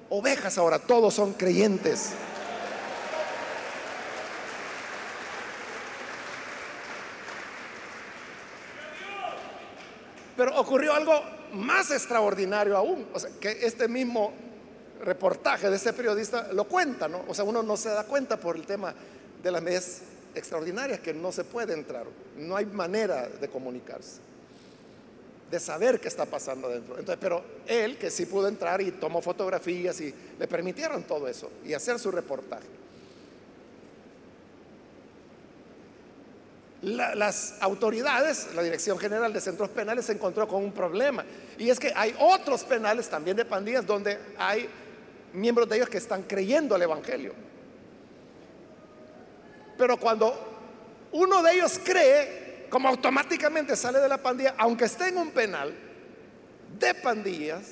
ovejas 0.10 0.58
ahora, 0.58 0.80
todos 0.80 1.14
son 1.14 1.34
creyentes. 1.34 2.12
Pero 10.36 10.58
ocurrió 10.58 10.94
algo 10.94 11.22
más 11.54 11.92
extraordinario 11.92 12.78
aún, 12.78 13.06
o 13.14 13.20
sea, 13.20 13.30
que 13.42 13.66
este 13.66 13.90
mismo 13.90 14.32
reportaje 15.02 15.70
de 15.70 15.76
ese 15.76 15.94
periodista 15.94 16.52
lo 16.54 16.66
cuenta, 16.66 17.08
¿no? 17.08 17.24
O 17.28 17.34
sea, 17.34 17.46
uno 17.46 17.64
no 17.64 17.78
se 17.78 17.90
da 17.90 18.04
cuenta 18.04 18.38
por 18.38 18.56
el 18.56 18.66
tema 18.66 18.94
de 19.42 19.52
las 19.52 19.62
medidas 19.62 20.02
extraordinarias 20.36 21.00
que 21.00 21.14
no 21.14 21.32
se 21.32 21.44
puede 21.44 21.74
entrar, 21.74 22.06
no 22.38 22.56
hay 22.56 22.66
manera 22.66 23.28
de 23.28 23.48
comunicarse, 23.50 24.20
de 25.50 25.60
saber 25.60 26.00
qué 26.00 26.08
está 26.08 26.26
pasando 26.26 26.70
dentro. 26.70 26.98
Entonces, 26.98 27.18
pero 27.20 27.44
él 27.66 27.98
que 27.98 28.12
sí 28.12 28.26
pudo 28.26 28.48
entrar 28.48 28.82
y 28.82 28.92
tomó 28.92 29.22
fotografías 29.22 30.00
y 30.02 30.14
le 30.38 30.48
permitieron 30.48 31.04
todo 31.04 31.28
eso 31.28 31.50
y 31.66 31.74
hacer 31.74 32.00
su 32.00 32.12
reportaje. 32.12 32.80
las 36.82 37.56
autoridades, 37.60 38.48
la 38.56 38.64
Dirección 38.64 38.98
General 38.98 39.32
de 39.34 39.42
Centros 39.42 39.70
Penales 39.70 40.06
se 40.06 40.14
encontró 40.14 40.48
con 40.48 40.64
un 40.64 40.72
problema. 40.72 41.26
Y 41.58 41.70
es 41.70 41.80
que 41.80 41.92
hay 41.96 42.16
otros 42.20 42.64
penales 42.64 43.10
también 43.10 43.36
de 43.36 43.46
pandillas 43.46 43.86
donde 43.86 44.18
hay 44.38 44.70
miembros 45.34 45.68
de 45.70 45.78
ellos 45.78 45.90
que 45.90 45.98
están 45.98 46.24
creyendo 46.24 46.76
al 46.76 46.82
Evangelio. 46.82 47.34
Pero 49.78 49.98
cuando 49.98 50.34
uno 51.12 51.42
de 51.42 51.54
ellos 51.54 51.80
cree, 51.84 52.68
como 52.70 52.88
automáticamente 52.88 53.76
sale 53.76 54.00
de 54.00 54.10
la 54.10 54.18
pandilla, 54.18 54.56
aunque 54.58 54.86
esté 54.86 55.08
en 55.08 55.18
un 55.18 55.32
penal 55.32 55.74
de 56.80 56.94
pandillas, 56.96 57.64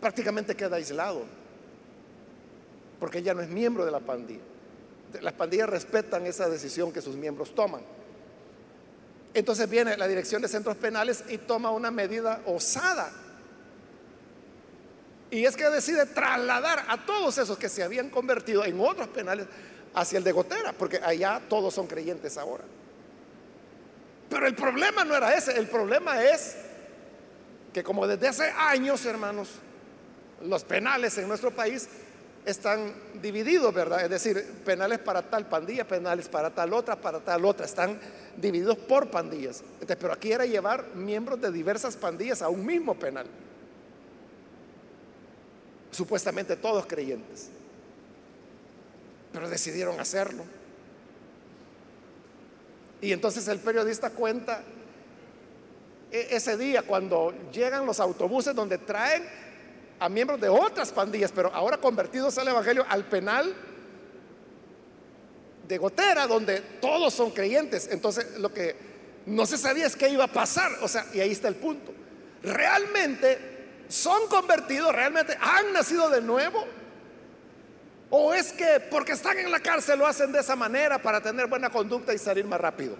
prácticamente 0.00 0.54
queda 0.54 0.76
aislado. 0.76 1.24
Porque 2.98 3.22
ya 3.22 3.34
no 3.34 3.40
es 3.40 3.48
miembro 3.48 3.84
de 3.84 3.90
la 3.90 4.00
pandilla. 4.00 4.40
Las 5.20 5.32
pandillas 5.32 5.68
respetan 5.68 6.26
esa 6.26 6.48
decisión 6.48 6.92
que 6.92 7.00
sus 7.00 7.16
miembros 7.16 7.54
toman. 7.54 7.82
Entonces 9.32 9.68
viene 9.68 9.96
la 9.96 10.08
dirección 10.08 10.42
de 10.42 10.48
centros 10.48 10.76
penales 10.76 11.24
y 11.28 11.38
toma 11.38 11.70
una 11.70 11.90
medida 11.90 12.42
osada. 12.46 13.10
Y 15.30 15.44
es 15.44 15.56
que 15.56 15.68
decide 15.70 16.06
trasladar 16.06 16.84
a 16.88 17.04
todos 17.06 17.38
esos 17.38 17.56
que 17.56 17.68
se 17.68 17.82
habían 17.82 18.10
convertido 18.10 18.64
en 18.64 18.80
otros 18.80 19.08
penales 19.08 19.46
hacia 19.94 20.18
el 20.18 20.24
de 20.24 20.32
Gotera, 20.32 20.72
porque 20.72 21.00
allá 21.02 21.40
todos 21.48 21.74
son 21.74 21.86
creyentes 21.86 22.36
ahora. 22.36 22.64
Pero 24.28 24.46
el 24.46 24.54
problema 24.54 25.04
no 25.04 25.14
era 25.14 25.34
ese, 25.34 25.56
el 25.58 25.68
problema 25.68 26.24
es 26.24 26.56
que 27.72 27.82
como 27.82 28.06
desde 28.06 28.28
hace 28.28 28.50
años, 28.50 29.04
hermanos, 29.04 29.50
los 30.42 30.64
penales 30.64 31.16
en 31.18 31.28
nuestro 31.28 31.50
país 31.50 31.88
están 32.44 32.94
divididos, 33.20 33.72
¿verdad? 33.74 34.02
Es 34.02 34.10
decir, 34.10 34.44
penales 34.64 34.98
para 34.98 35.22
tal 35.22 35.46
pandilla, 35.46 35.86
penales 35.86 36.28
para 36.28 36.50
tal 36.50 36.72
otra, 36.72 36.96
para 36.96 37.20
tal 37.20 37.44
otra. 37.44 37.66
Están 37.66 38.00
divididos 38.36 38.78
por 38.78 39.10
pandillas. 39.10 39.62
pero 39.86 40.12
aquí 40.12 40.32
era 40.32 40.46
llevar 40.46 40.86
miembros 40.94 41.40
de 41.40 41.50
diversas 41.52 41.96
pandillas 41.96 42.42
a 42.42 42.48
un 42.48 42.64
mismo 42.64 42.94
penal. 42.94 43.26
Supuestamente 45.90 46.56
todos 46.56 46.86
creyentes. 46.86 47.48
Pero 49.32 49.48
decidieron 49.48 49.98
hacerlo. 50.00 50.44
Y 53.00 53.12
entonces 53.12 53.48
el 53.48 53.58
periodista 53.58 54.10
cuenta 54.10 54.62
e-, 56.10 56.28
ese 56.30 56.56
día 56.56 56.82
cuando 56.82 57.32
llegan 57.52 57.86
los 57.86 58.00
autobuses 58.00 58.54
donde 58.54 58.78
traen 58.78 59.24
a 59.98 60.08
miembros 60.08 60.40
de 60.40 60.48
otras 60.48 60.92
pandillas, 60.92 61.32
pero 61.32 61.52
ahora 61.54 61.76
convertidos 61.76 62.36
al 62.38 62.48
Evangelio, 62.48 62.84
al 62.88 63.04
penal 63.04 63.54
de 65.68 65.78
Gotera, 65.78 66.26
donde 66.26 66.60
todos 66.80 67.12
son 67.12 67.30
creyentes. 67.30 67.88
Entonces, 67.90 68.38
lo 68.38 68.52
que 68.52 68.74
no 69.26 69.46
se 69.46 69.58
sabía 69.58 69.86
es 69.86 69.94
qué 69.94 70.08
iba 70.08 70.24
a 70.24 70.32
pasar. 70.32 70.72
O 70.82 70.88
sea, 70.88 71.06
y 71.12 71.20
ahí 71.20 71.30
está 71.30 71.48
el 71.48 71.56
punto. 71.56 71.92
Realmente 72.42 73.49
son 73.90 74.28
convertidos, 74.28 74.94
realmente 74.94 75.36
han 75.40 75.72
nacido 75.72 76.08
de 76.08 76.22
nuevo. 76.22 76.64
¿O 78.08 78.32
es 78.32 78.52
que 78.52 78.80
porque 78.90 79.12
están 79.12 79.38
en 79.38 79.50
la 79.50 79.60
cárcel 79.60 79.98
lo 79.98 80.06
hacen 80.06 80.32
de 80.32 80.40
esa 80.40 80.56
manera 80.56 81.00
para 81.00 81.20
tener 81.20 81.46
buena 81.46 81.70
conducta 81.70 82.14
y 82.14 82.18
salir 82.18 82.44
más 82.44 82.60
rápido? 82.60 82.96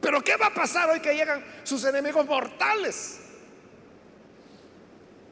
Pero 0.00 0.20
¿qué 0.22 0.36
va 0.36 0.46
a 0.46 0.54
pasar 0.54 0.90
hoy 0.90 1.00
que 1.00 1.14
llegan 1.14 1.44
sus 1.64 1.84
enemigos 1.84 2.24
mortales? 2.26 3.20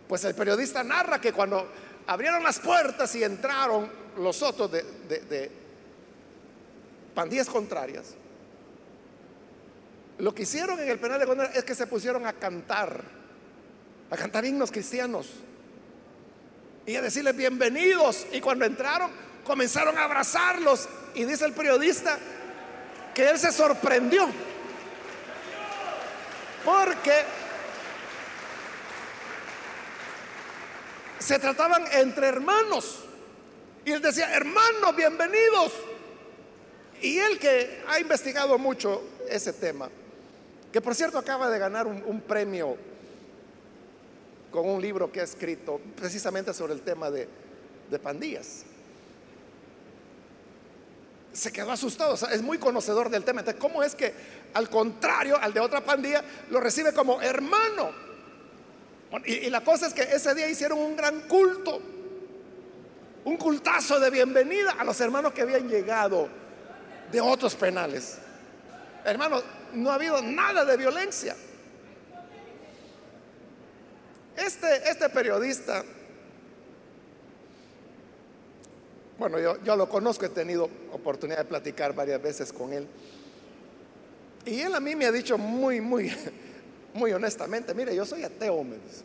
Pues 0.08 0.24
el 0.24 0.34
periodista 0.34 0.82
narra 0.82 1.20
que 1.20 1.32
cuando 1.32 1.68
abrieron 2.06 2.42
las 2.42 2.58
puertas 2.58 3.14
y 3.14 3.24
entraron 3.24 3.90
los 4.18 4.42
otros 4.42 4.70
de, 4.70 5.50
pandillas 7.14 7.48
contrarias, 7.48 8.14
lo 10.18 10.34
que 10.34 10.42
hicieron 10.42 10.80
en 10.80 10.88
el 10.88 10.98
penal 10.98 11.18
de 11.18 11.26
Gondar 11.26 11.50
es 11.54 11.64
que 11.64 11.74
se 11.74 11.86
pusieron 11.86 12.26
a 12.26 12.32
cantar, 12.32 13.02
a 14.10 14.16
cantar 14.16 14.44
himnos 14.44 14.70
cristianos 14.70 15.28
y 16.86 16.96
a 16.96 17.02
decirles 17.02 17.36
bienvenidos. 17.36 18.26
Y 18.32 18.40
cuando 18.40 18.64
entraron, 18.64 19.10
comenzaron 19.44 19.98
a 19.98 20.04
abrazarlos. 20.04 20.88
Y 21.14 21.24
dice 21.24 21.44
el 21.44 21.52
periodista 21.52 22.18
que 23.14 23.28
él 23.28 23.38
se 23.38 23.52
sorprendió 23.52 24.28
porque 26.64 27.22
se 31.18 31.38
trataban 31.38 31.84
entre 31.92 32.28
hermanos. 32.28 33.04
Y 33.84 33.92
él 33.92 34.02
decía, 34.02 34.32
hermanos, 34.34 34.96
bienvenidos. 34.96 35.72
Y 37.00 37.18
él 37.18 37.38
que 37.38 37.84
ha 37.88 38.00
investigado 38.00 38.58
mucho 38.58 39.02
ese 39.28 39.52
tema, 39.52 39.88
que 40.76 40.82
por 40.82 40.94
cierto 40.94 41.16
acaba 41.16 41.48
de 41.48 41.58
ganar 41.58 41.86
un, 41.86 42.20
premio 42.20 42.76
con 44.50 44.68
un 44.68 44.82
libro 44.82 45.10
que 45.10 45.22
ha 45.22 45.24
escrito 45.24 45.80
precisamente 45.96 46.52
sobre 46.52 46.74
el 46.74 46.82
tema 46.82 47.10
de, 47.10 47.26
de 47.88 47.98
pandillas. 47.98 48.64
Se 51.32 51.50
quedó 51.50 51.72
asustado, 51.72 52.12
es 52.28 52.42
muy 52.42 52.58
conocedor 52.58 53.08
del 53.08 53.24
tema. 53.24 53.40
Entonces, 53.40 53.58
¿cómo 53.58 53.82
es 53.82 53.94
que 53.94 54.12
al 54.52 54.68
contrario 54.68 55.38
al 55.40 55.54
de 55.54 55.60
otra 55.60 55.82
pandilla 55.82 56.22
lo 56.50 56.60
recibe 56.60 56.92
como 56.92 57.22
hermano? 57.22 57.90
Y, 59.24 59.48
la 59.48 59.62
cosa 59.62 59.86
es 59.86 59.94
que 59.94 60.02
ese 60.02 60.34
día 60.34 60.46
hicieron 60.46 60.78
un 60.78 60.94
gran 60.94 61.20
culto, 61.22 61.80
un 63.24 63.38
cultazo 63.38 63.98
de 63.98 64.10
bienvenida 64.10 64.72
a 64.72 64.84
los 64.84 65.00
hermanos 65.00 65.32
que 65.32 65.40
habían 65.40 65.70
llegado 65.70 66.28
de 67.10 67.18
otros 67.22 67.54
penales. 67.54 68.18
Hermanos, 69.06 69.44
no 69.72 69.92
ha 69.92 69.94
habido 69.94 70.20
nada 70.20 70.64
de 70.64 70.76
violencia. 70.76 71.36
Este, 74.36 74.90
este 74.90 75.08
periodista, 75.08 75.84
bueno, 79.16 79.38
yo, 79.38 79.62
yo 79.62 79.76
lo 79.76 79.88
conozco, 79.88 80.26
he 80.26 80.28
tenido 80.28 80.68
oportunidad 80.92 81.38
de 81.38 81.44
platicar 81.44 81.94
varias 81.94 82.20
veces 82.20 82.52
con 82.52 82.72
él. 82.72 82.88
Y 84.44 84.60
él 84.60 84.74
a 84.74 84.80
mí 84.80 84.96
me 84.96 85.06
ha 85.06 85.12
dicho 85.12 85.38
muy, 85.38 85.80
muy, 85.80 86.12
muy 86.94 87.12
honestamente, 87.12 87.74
mire, 87.74 87.94
yo 87.94 88.04
soy 88.04 88.24
ateo, 88.24 88.64
me 88.64 88.74
dice. 88.74 89.04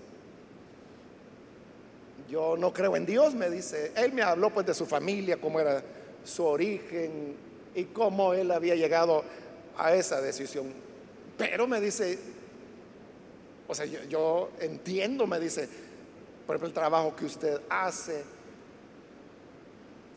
Yo 2.27 2.57
no 2.57 2.73
creo 2.73 2.95
en 2.95 3.05
Dios, 3.05 3.35
me 3.35 3.51
dice. 3.51 3.91
Él 3.95 4.13
me 4.13 4.23
habló 4.23 4.49
pues 4.49 4.65
de 4.65 4.73
su 4.73 4.87
familia, 4.87 5.39
cómo 5.39 5.59
era 5.59 5.83
su 6.23 6.43
origen 6.43 7.35
y 7.75 7.83
cómo 7.85 8.33
él 8.33 8.49
había 8.49 8.75
llegado 8.75 9.23
a 9.81 9.95
esa 9.95 10.21
decisión. 10.21 10.71
Pero 11.37 11.65
me 11.65 11.81
dice, 11.81 12.19
o 13.67 13.73
sea, 13.73 13.85
yo, 13.85 14.51
entiendo, 14.59 15.25
me 15.25 15.39
dice, 15.39 15.67
por 16.45 16.55
ejemplo, 16.55 16.67
el 16.67 16.73
trabajo 16.73 17.15
que 17.15 17.25
usted 17.25 17.61
hace 17.67 18.23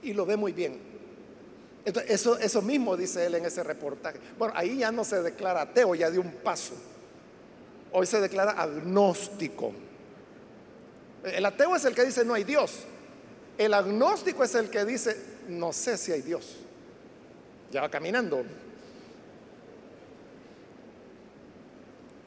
y 0.02 0.12
lo 0.12 0.26
ve 0.26 0.36
muy 0.36 0.52
bien. 0.52 0.78
Entonces, 1.86 2.12
eso, 2.12 2.38
eso 2.38 2.60
mismo 2.60 2.94
dice 2.94 3.24
él 3.24 3.36
en 3.36 3.46
ese 3.46 3.62
reportaje. 3.62 4.18
Bueno, 4.38 4.52
ahí 4.54 4.78
ya 4.78 4.92
no 4.92 5.02
se 5.02 5.22
declara 5.22 5.62
ateo, 5.62 5.94
ya 5.94 6.10
dio 6.10 6.20
un 6.20 6.32
paso. 6.32 6.74
Hoy 7.92 8.06
se 8.06 8.20
declara 8.20 8.52
agnóstico. 8.52 9.72
El 11.24 11.46
ateo 11.46 11.74
es 11.74 11.86
el 11.86 11.94
que 11.94 12.04
dice 12.04 12.22
no 12.24 12.34
hay 12.34 12.44
Dios. 12.44 12.80
El 13.56 13.72
agnóstico 13.72 14.44
es 14.44 14.54
el 14.56 14.68
que 14.68 14.84
dice 14.84 15.16
no 15.48 15.72
sé 15.72 15.96
si 15.96 16.12
hay 16.12 16.20
Dios. 16.20 16.56
Ya 17.70 17.80
va 17.80 17.90
caminando. 17.90 18.44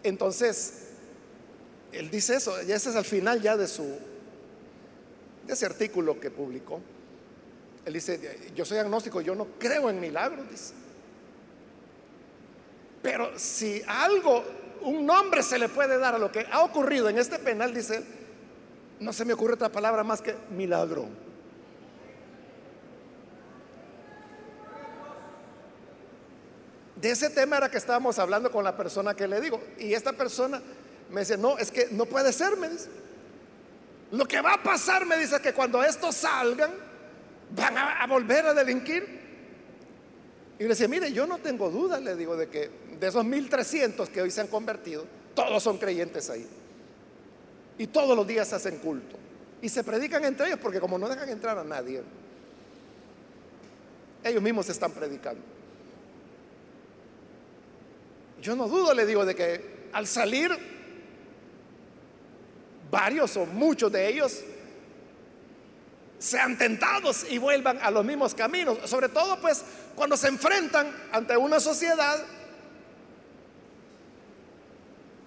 Entonces, 0.07 0.87
él 1.91 2.09
dice 2.09 2.35
eso, 2.35 2.53
y 2.63 2.71
ese 2.71 2.89
es 2.89 2.95
al 2.95 3.05
final 3.05 3.41
ya 3.41 3.57
de 3.57 3.67
su 3.67 3.83
de 5.45 5.53
ese 5.53 5.65
artículo 5.65 6.19
que 6.19 6.29
publicó. 6.29 6.81
Él 7.85 7.93
dice, 7.93 8.51
yo 8.53 8.65
soy 8.65 8.79
agnóstico, 8.79 9.21
yo 9.21 9.33
no 9.33 9.47
creo 9.57 9.89
en 9.89 9.99
milagros, 9.99 10.49
dice. 10.49 10.73
Pero 13.01 13.39
si 13.39 13.81
algo, 13.87 14.43
un 14.81 15.05
nombre 15.05 15.41
se 15.41 15.57
le 15.57 15.69
puede 15.69 15.97
dar 15.97 16.15
a 16.15 16.17
lo 16.17 16.29
que 16.29 16.45
ha 16.51 16.63
ocurrido 16.63 17.07
en 17.07 17.17
este 17.17 17.39
penal, 17.39 17.73
dice 17.73 18.03
no 18.99 19.13
se 19.13 19.25
me 19.25 19.33
ocurre 19.33 19.53
otra 19.53 19.69
palabra 19.69 20.03
más 20.03 20.21
que 20.21 20.35
milagro. 20.51 21.07
De 27.01 27.11
ese 27.11 27.29
tema 27.29 27.57
era 27.57 27.69
que 27.69 27.77
estábamos 27.77 28.17
hablando 28.17 28.51
con 28.51 28.63
la 28.63 28.75
persona 28.75 29.13
que 29.13 29.27
le 29.27 29.39
digo. 29.39 29.61
Y 29.77 29.93
esta 29.93 30.13
persona 30.13 30.61
me 31.11 31.21
dice, 31.21 31.37
no, 31.37 31.57
es 31.57 31.71
que 31.71 31.87
no 31.91 32.05
puede 32.05 32.33
ser, 32.33 32.57
me 32.57 32.69
dice. 32.69 32.89
Lo 34.11 34.25
que 34.25 34.41
va 34.41 34.53
a 34.53 34.63
pasar, 34.63 35.05
me 35.05 35.17
dice, 35.17 35.39
que 35.41 35.53
cuando 35.53 35.83
estos 35.83 36.15
salgan, 36.15 36.71
van 37.55 37.77
a, 37.77 38.07
volver 38.07 38.45
a 38.47 38.53
delinquir. 38.53 39.17
Y 40.57 40.63
le 40.63 40.69
dice, 40.69 40.87
mire, 40.87 41.11
yo 41.11 41.27
no 41.27 41.37
tengo 41.37 41.69
duda, 41.69 41.99
le 41.99 42.15
digo, 42.15 42.35
de 42.35 42.47
que 42.47 42.69
de 42.99 43.07
esos 43.07 43.23
1300 43.23 44.09
que 44.09 44.21
hoy 44.21 44.31
se 44.31 44.41
han 44.41 44.47
convertido, 44.47 45.05
todos 45.35 45.61
son 45.61 45.77
creyentes 45.77 46.29
ahí. 46.31 46.47
Y 47.77 47.87
todos 47.87 48.15
los 48.17 48.25
días 48.25 48.51
hacen 48.53 48.77
culto. 48.79 49.17
Y 49.61 49.69
se 49.69 49.83
predican 49.83 50.25
entre 50.25 50.47
ellos 50.47 50.59
porque 50.59 50.79
como 50.79 50.97
no 50.97 51.07
dejan 51.07 51.29
entrar 51.29 51.59
a 51.59 51.63
nadie, 51.63 52.01
ellos 54.23 54.41
mismos 54.41 54.65
se 54.65 54.71
están 54.71 54.91
predicando. 54.91 55.56
Yo 58.47 58.55
no 58.55 58.69
dudo, 58.69 58.93
le 58.93 59.05
digo, 59.05 59.25
de 59.25 59.35
que 59.35 59.89
al 59.91 60.07
salir, 60.07 60.49
varios 62.89 63.35
o 63.35 63.45
muchos 63.45 63.91
de 63.91 64.07
ellos 64.07 64.41
sean 66.17 66.57
tentados 66.57 67.29
y 67.29 67.39
vuelvan 67.39 67.77
a 67.81 67.91
los 67.91 68.05
mismos 68.05 68.33
caminos. 68.33 68.89
Sobre 68.89 69.09
todo, 69.09 69.37
pues, 69.41 69.65
cuando 69.97 70.15
se 70.15 70.29
enfrentan 70.29 70.95
ante 71.11 71.35
una 71.35 71.59
sociedad 71.59 72.23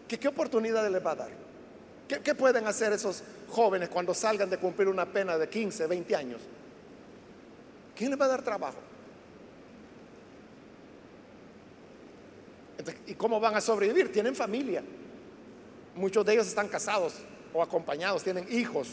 que 0.09 0.19
qué 0.19 0.29
oportunidad 0.29 0.91
les 0.91 1.05
va 1.05 1.11
a 1.11 1.17
dar. 1.17 1.31
¿Qué, 2.09 2.21
¿Qué, 2.21 2.35
pueden 2.35 2.67
hacer 2.67 2.95
esos 2.95 3.23
jóvenes 3.51 3.91
cuando 3.91 4.15
salgan 4.15 4.49
de 4.49 4.57
cumplir 4.57 4.89
una 4.89 5.05
pena 5.05 5.37
de 5.37 5.47
15, 5.47 5.87
20 5.89 6.17
años? 6.17 6.41
¿Quién 7.95 8.13
les 8.13 8.19
va 8.19 8.25
a 8.25 8.29
dar 8.29 8.41
trabajo? 8.41 8.79
¿Y 13.07 13.15
cómo 13.15 13.41
van 13.41 13.55
a 13.55 13.61
sobrevivir? 13.61 14.13
Tienen 14.13 14.35
familia. 14.35 14.83
Muchos 15.95 16.25
de 16.25 16.35
ellos 16.35 16.47
están 16.47 16.69
casados 16.69 17.15
o 17.53 17.63
acompañados, 17.63 18.23
tienen 18.23 18.47
hijos, 18.51 18.91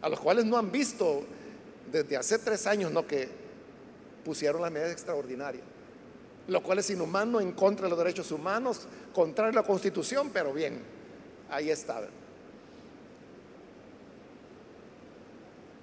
a 0.00 0.08
los 0.08 0.18
cuales 0.18 0.44
no 0.44 0.56
han 0.56 0.72
visto 0.72 1.24
desde 1.90 2.16
hace 2.16 2.38
tres 2.38 2.66
años, 2.66 2.90
no 2.90 3.06
que 3.06 3.28
pusieron 4.24 4.62
las 4.62 4.72
medidas 4.72 4.92
extraordinarias, 4.92 5.62
lo 6.48 6.62
cual 6.62 6.78
es 6.78 6.90
inhumano 6.90 7.40
en 7.40 7.52
contra 7.52 7.84
de 7.84 7.90
los 7.90 7.98
derechos 7.98 8.32
humanos, 8.32 8.88
contrario 9.14 9.52
a 9.58 9.62
la 9.62 9.66
constitución, 9.66 10.30
pero 10.32 10.52
bien, 10.52 10.80
ahí 11.50 11.70
está. 11.70 12.08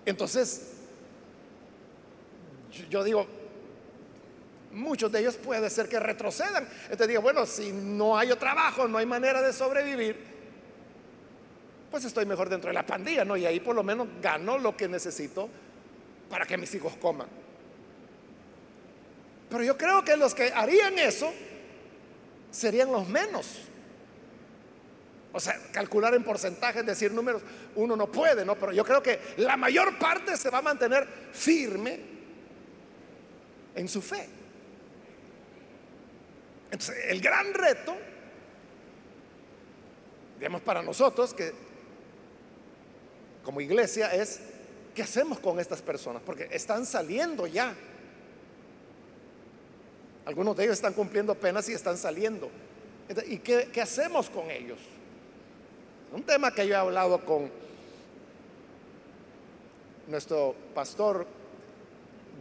Entonces, 0.06 0.72
yo 2.90 3.04
digo, 3.04 3.26
muchos 4.74 5.12
de 5.12 5.20
ellos 5.20 5.38
puede 5.38 5.70
ser 5.70 5.88
que 5.88 6.00
retrocedan. 6.00 6.68
Entonces 6.84 7.08
digo, 7.08 7.22
bueno, 7.22 7.46
si 7.46 7.72
no 7.72 8.18
hay 8.18 8.30
trabajo, 8.36 8.88
no 8.88 8.98
hay 8.98 9.06
manera 9.06 9.42
de 9.42 9.54
sobrevivir, 9.54 10.34
pues 11.92 12.06
estoy 12.06 12.26
mejor 12.26 12.50
dentro 12.50 12.70
de 12.70 12.74
la 12.74 12.86
pandilla, 12.86 13.24
¿no? 13.24 13.38
Y 13.38 13.46
ahí 13.46 13.60
por 13.60 13.76
lo 13.76 13.84
menos 13.84 14.08
gano 14.22 14.58
lo 14.58 14.76
que 14.76 14.88
necesito 14.88 15.48
para 16.30 16.46
que 16.46 16.58
mis 16.58 16.74
hijos 16.74 16.96
coman. 16.98 17.28
Pero 19.50 19.64
yo 19.64 19.78
creo 19.78 20.04
que 20.04 20.18
los 20.18 20.34
que 20.34 20.52
harían 20.52 20.98
eso 20.98 21.32
serían 22.50 22.92
los 22.92 23.08
menos. 23.08 23.60
O 25.32 25.40
sea, 25.40 25.60
calcular 25.72 26.14
en 26.14 26.24
porcentajes, 26.24 26.86
decir 26.86 27.12
números, 27.12 27.42
uno 27.76 27.96
no 27.96 28.12
puede, 28.12 28.46
¿no? 28.46 28.56
Pero 28.56 28.72
yo 28.72 28.84
creo 28.84 29.02
que 29.02 29.20
la 29.38 29.58
mayor 29.58 29.98
parte 29.98 30.38
se 30.38 30.50
va 30.50 30.60
a 30.60 30.62
mantener 30.64 31.08
firme 31.32 32.00
en 33.76 33.88
su 33.88 34.02
fe. 34.02 34.28
Entonces, 36.74 37.06
el 37.08 37.22
gran 37.22 37.54
reto, 37.54 37.96
digamos, 40.40 40.60
para 40.64 40.82
nosotros 40.82 41.32
que 41.32 41.54
como 43.44 43.62
iglesia 43.62 44.12
es, 44.12 44.40
¿qué 44.96 45.04
hacemos 45.04 45.38
con 45.38 45.60
estas 45.60 45.84
personas? 45.84 46.24
Porque 46.26 46.48
están 46.50 46.88
saliendo 46.88 47.46
ya. 47.46 47.76
Algunos 50.26 50.58
de 50.58 50.64
ellos 50.64 50.74
están 50.74 50.94
cumpliendo 50.94 51.36
penas 51.36 51.70
y 51.70 51.74
están 51.74 51.96
saliendo. 51.96 52.50
¿Y 53.28 53.38
qué, 53.38 53.70
qué 53.72 53.80
hacemos 53.80 54.28
con 54.32 54.50
ellos? 54.50 54.80
Un 56.12 56.24
tema 56.24 56.56
que 56.56 56.68
yo 56.68 56.74
he 56.74 56.78
hablado 56.78 57.24
con 57.24 57.52
nuestro 60.08 60.56
pastor 60.74 61.28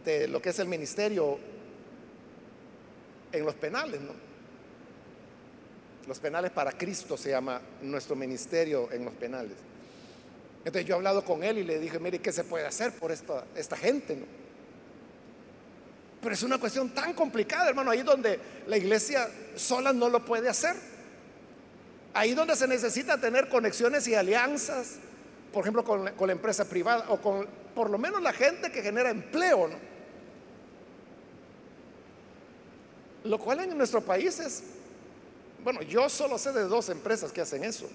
de 0.03 0.27
lo 0.27 0.41
que 0.41 0.49
es 0.49 0.57
el 0.57 0.67
ministerio 0.67 1.52
en 3.33 3.45
los 3.45 3.55
penales, 3.55 3.99
¿no? 3.99 4.13
Los 6.07 6.19
penales 6.19 6.51
para 6.51 6.71
Cristo 6.71 7.17
se 7.17 7.31
llama 7.31 7.61
nuestro 7.81 8.15
ministerio 8.15 8.89
en 8.91 9.05
los 9.05 9.13
penales. 9.13 9.57
Entonces 10.59 10.85
yo 10.85 10.95
he 10.95 10.97
hablado 10.97 11.25
con 11.25 11.43
él 11.43 11.57
y 11.57 11.63
le 11.63 11.79
dije, 11.79 11.99
mire, 11.99 12.19
¿qué 12.19 12.31
se 12.31 12.43
puede 12.43 12.65
hacer 12.65 12.93
por 12.93 13.11
esta, 13.11 13.45
esta 13.55 13.75
gente? 13.75 14.17
Pero 16.21 16.33
es 16.33 16.43
una 16.43 16.57
cuestión 16.57 16.89
tan 16.91 17.13
complicada, 17.13 17.69
hermano, 17.69 17.91
ahí 17.91 18.01
donde 18.01 18.39
la 18.67 18.77
iglesia 18.77 19.29
sola 19.55 19.91
no 19.91 20.07
lo 20.07 20.23
puede 20.23 20.47
hacer. 20.47 20.75
Ahí 22.13 22.33
donde 22.33 22.55
se 22.55 22.67
necesita 22.67 23.19
tener 23.19 23.49
conexiones 23.49 24.07
y 24.07 24.15
alianzas, 24.15 24.97
por 25.51 25.63
ejemplo, 25.63 25.83
con, 25.83 26.05
la 26.05 26.31
empresa 26.31 26.65
privada 26.65 27.05
o 27.09 27.19
con 27.19 27.45
por 27.75 27.89
lo 27.89 27.97
menos 27.97 28.21
la 28.21 28.31
gente 28.31 28.71
que 28.71 28.81
genera 28.81 29.09
empleo, 29.09 29.67
¿no? 29.67 29.92
Lo 33.23 33.39
cual 33.39 33.61
en 33.61 33.77
nuestro 33.77 34.01
país 34.01 34.39
es, 34.39 34.63
bueno, 35.63 35.81
yo 35.81 36.09
solo 36.09 36.37
sé 36.37 36.51
de 36.51 36.63
dos 36.63 36.89
empresas 36.89 37.31
que 37.31 37.41
hacen 37.41 37.63
eso. 37.63 37.89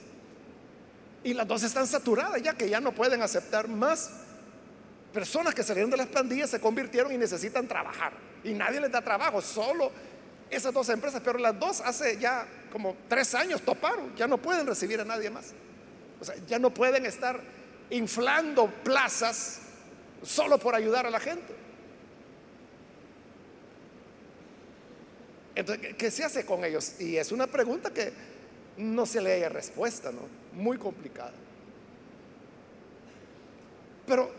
Y 1.23 1.35
las 1.35 1.47
dos 1.47 1.63
están 1.63 1.87
saturadas 1.87 2.43
ya 2.43 2.55
que 2.55 2.69
ya 2.69 2.81
no 2.81 2.93
pueden 2.93 3.23
aceptar 3.23 3.69
más 3.69 4.11
personas 5.13 5.55
que 5.55 5.63
salieron 5.63 5.91
de 5.91 5.97
las 5.97 6.07
pandillas, 6.07 6.51
se 6.51 6.61
convirtieron 6.61 7.13
y 7.13 7.19
necesitan 7.19 7.67
trabajar. 7.67 8.13
Y 8.45 8.55
nadie 8.55 8.81
les 8.81 8.91
da 8.91 9.03
trabajo, 9.03 9.43
solo 9.43 9.91
esas 10.51 10.73
dos 10.73 10.89
empresas, 10.89 11.21
pero 11.25 11.39
las 11.39 11.59
dos 11.59 11.81
hace 11.81 12.19
ya 12.19 12.47
como 12.73 12.97
tres 13.09 13.35
años 13.35 13.63
toparon, 13.63 14.15
ya 14.17 14.27
no 14.27 14.39
pueden 14.39 14.67
recibir 14.67 15.01
a 15.01 15.05
nadie 15.05 15.31
más. 15.31 15.53
O 16.21 16.25
sea, 16.25 16.35
ya 16.47 16.59
no 16.59 16.73
pueden 16.73 17.05
estar 17.07 17.41
inflando 17.91 18.67
plazas 18.83 19.61
solo 20.23 20.59
por 20.59 20.75
ayudar 20.75 21.07
a 21.07 21.11
la 21.11 21.21
gente. 21.21 21.55
Entonces, 25.59 25.97
¿qué 25.97 26.09
se 26.13 26.23
hace 26.23 26.47
con 26.47 26.65
ellos? 26.65 27.01
Y 27.01 27.17
es 27.17 27.33
una 27.33 27.49
pregunta 27.49 27.91
que 27.91 28.13
no 28.77 29.05
se 29.05 29.21
le 29.21 29.33
haya 29.33 29.49
respuesta, 29.49 30.13
¿no? 30.13 30.21
Muy 30.53 30.79
complicada. 30.79 31.33
Pero 34.07 34.31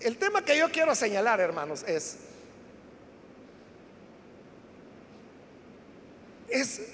el 0.00 0.16
tema 0.16 0.42
que 0.42 0.56
yo 0.56 0.70
quiero 0.70 0.94
señalar, 0.94 1.40
hermanos, 1.40 1.84
es 1.86 2.16
es 6.48 6.88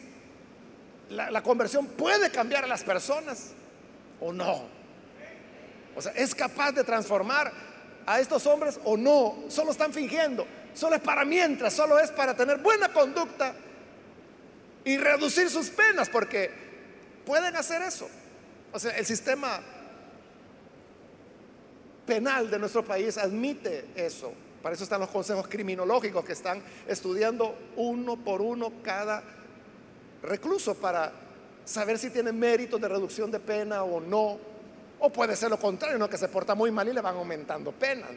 la, 1.09 1.40
conversión 1.40 1.86
puede 1.86 2.32
cambiar 2.32 2.64
a 2.64 2.66
las 2.66 2.82
personas 2.82 3.53
o 4.20 4.32
no. 4.32 4.64
O 5.94 6.03
sea, 6.03 6.11
es 6.16 6.34
capaz 6.34 6.72
de 6.72 6.82
transformar 6.82 7.53
a 8.07 8.18
estos 8.18 8.44
hombres 8.49 8.80
o 8.82 8.97
no. 8.97 9.44
Solo 9.47 9.70
están 9.70 9.92
fingiendo. 9.92 10.44
Solo 10.77 10.97
es 10.97 11.01
para 11.01 11.24
mientras, 11.24 11.72
solo 11.72 11.99
es 11.99 12.11
para 12.11 12.37
tener 12.37 12.59
buena 12.59 12.93
conducta 12.93 13.55
y 14.85 14.99
reducir 14.99 15.49
sus 15.49 15.70
penas, 15.70 16.11
porque 16.11 16.51
pueden 17.24 17.57
hacer 17.57 17.81
eso. 17.81 18.07
O 18.72 18.79
sea, 18.79 18.95
el 18.99 19.07
sistema 19.07 19.59
penal 22.05 22.51
de 22.51 22.59
nuestro 22.59 22.85
país 22.85 23.16
admite 23.16 23.87
eso. 23.97 24.35
Para 24.62 24.74
eso 24.74 24.85
están 24.85 25.01
los 25.01 25.09
consejos 25.09 25.49
criminológicos 25.49 26.22
que 26.27 26.35
están 26.35 26.62
estudiando 26.87 27.57
uno 27.77 28.18
por 28.18 28.43
uno 28.43 28.70
cada 28.83 29.24
recluso 30.22 30.74
para 30.74 31.11
saber 31.64 31.99
si 31.99 32.11
tiene 32.11 32.33
mérito 32.33 32.77
de 32.77 32.87
reducción 32.87 33.31
de 33.31 33.41
pena 33.41 33.83
o 33.83 33.99
no. 33.99 34.39
O 34.99 35.11
puede 35.11 35.37
ser 35.37 35.49
lo 35.49 35.59
contrario, 35.59 36.07
que 36.07 36.18
se 36.18 36.29
porta 36.29 36.55
muy 36.55 36.70
mal 36.70 36.87
y 36.87 36.93
le 36.93 37.01
van 37.01 37.16
aumentando 37.16 37.72
pena. 37.72 38.09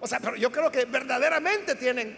O 0.00 0.06
sea, 0.06 0.20
pero 0.20 0.36
yo 0.36 0.52
creo 0.52 0.70
que 0.70 0.84
verdaderamente 0.84 1.74
tienen 1.74 2.16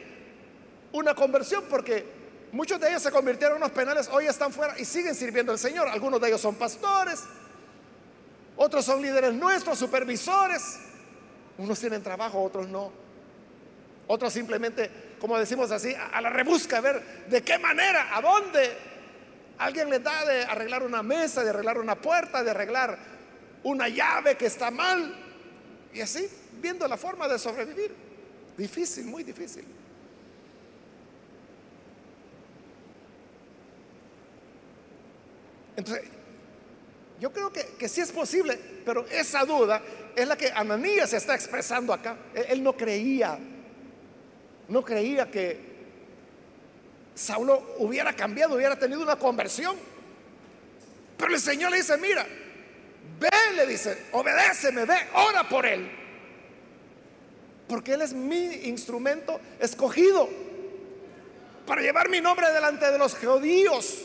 una 0.92 1.14
conversión 1.14 1.64
porque 1.68 2.04
muchos 2.52 2.80
de 2.80 2.88
ellos 2.88 3.02
se 3.02 3.10
convirtieron 3.10 3.56
en 3.56 3.62
unos 3.62 3.72
penales, 3.72 4.08
hoy 4.12 4.26
están 4.26 4.52
fuera 4.52 4.78
y 4.78 4.84
siguen 4.84 5.14
sirviendo 5.14 5.52
al 5.52 5.58
Señor. 5.58 5.88
Algunos 5.88 6.20
de 6.20 6.28
ellos 6.28 6.40
son 6.40 6.56
pastores, 6.56 7.24
otros 8.56 8.84
son 8.84 9.00
líderes 9.00 9.32
nuestros, 9.34 9.78
supervisores. 9.78 10.80
Unos 11.58 11.78
tienen 11.78 12.02
trabajo, 12.02 12.42
otros 12.42 12.68
no. 12.68 12.92
Otros 14.06 14.32
simplemente, 14.32 14.90
como 15.20 15.38
decimos 15.38 15.70
así, 15.70 15.94
a 15.94 16.20
la 16.20 16.30
rebusca, 16.30 16.78
a 16.78 16.80
ver 16.80 17.26
de 17.28 17.42
qué 17.42 17.58
manera, 17.58 18.16
a 18.16 18.20
dónde. 18.20 18.76
Alguien 19.58 19.90
les 19.90 20.02
da 20.02 20.24
de 20.24 20.44
arreglar 20.44 20.82
una 20.82 21.02
mesa, 21.02 21.42
de 21.42 21.50
arreglar 21.50 21.78
una 21.78 21.96
puerta, 21.96 22.42
de 22.42 22.50
arreglar 22.50 22.98
una 23.64 23.88
llave 23.88 24.36
que 24.36 24.46
está 24.46 24.70
mal. 24.70 25.27
Y 25.92 26.00
así, 26.00 26.28
viendo 26.60 26.86
la 26.86 26.96
forma 26.96 27.28
de 27.28 27.38
sobrevivir. 27.38 27.92
Difícil, 28.56 29.06
muy 29.06 29.22
difícil. 29.22 29.64
Entonces, 35.76 36.04
yo 37.20 37.32
creo 37.32 37.52
que, 37.52 37.64
que 37.78 37.88
sí 37.88 38.00
es 38.00 38.12
posible, 38.12 38.58
pero 38.84 39.06
esa 39.06 39.44
duda 39.44 39.82
es 40.14 40.26
la 40.26 40.36
que 40.36 40.50
Ananías 40.50 41.12
está 41.12 41.34
expresando 41.34 41.92
acá. 41.92 42.16
Él, 42.34 42.62
no 42.62 42.76
creía, 42.76 43.38
no 44.68 44.84
creía 44.84 45.30
que 45.30 45.58
Saulo 47.14 47.76
hubiera 47.78 48.12
cambiado, 48.14 48.56
hubiera 48.56 48.76
tenido 48.76 49.00
una 49.02 49.16
conversión. 49.16 49.76
Pero 51.16 51.34
el 51.34 51.40
Señor 51.40 51.70
le 51.70 51.78
dice, 51.78 51.96
mira, 51.98 52.26
ve, 53.18 53.28
le 53.54 53.66
dice, 53.66 54.06
obedéceme, 54.12 54.84
ve, 54.84 54.96
ora 55.14 55.48
por 55.48 55.66
él. 55.66 55.90
Porque 57.68 57.94
él 57.94 58.02
es 58.02 58.12
mi 58.12 58.44
instrumento 58.64 59.40
escogido 59.60 60.28
para 61.66 61.82
llevar 61.82 62.08
mi 62.08 62.20
nombre 62.20 62.50
delante 62.50 62.90
de 62.90 62.98
los 62.98 63.14
judíos 63.14 64.04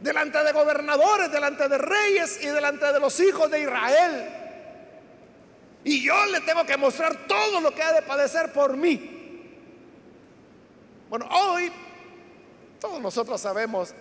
delante 0.00 0.42
de 0.42 0.52
gobernadores, 0.52 1.30
delante 1.30 1.68
de 1.68 1.78
reyes 1.78 2.38
y 2.42 2.46
delante 2.46 2.92
de 2.92 3.00
los 3.00 3.18
hijos 3.20 3.50
de 3.50 3.60
Israel. 3.60 4.28
Y 5.84 6.02
yo 6.02 6.26
le 6.26 6.40
tengo 6.40 6.64
que 6.66 6.76
mostrar 6.76 7.26
todo 7.26 7.60
lo 7.60 7.74
que 7.74 7.82
ha 7.82 7.92
de 7.92 8.02
padecer 8.02 8.52
por 8.52 8.76
mí. 8.76 9.12
Bueno, 11.08 11.28
hoy 11.30 11.70
todos 12.80 13.00
nosotros 13.00 13.40
sabemos 13.40 13.94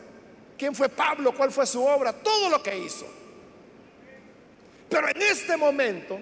quién 0.57 0.73
fue 0.73 0.89
Pablo, 0.89 1.33
cuál 1.33 1.51
fue 1.51 1.65
su 1.65 1.83
obra, 1.83 2.11
todo 2.11 2.49
lo 2.49 2.61
que 2.61 2.77
hizo. 2.77 3.05
Pero 4.95 5.09
en 5.09 5.21
este 5.23 5.57
momento, 5.57 6.17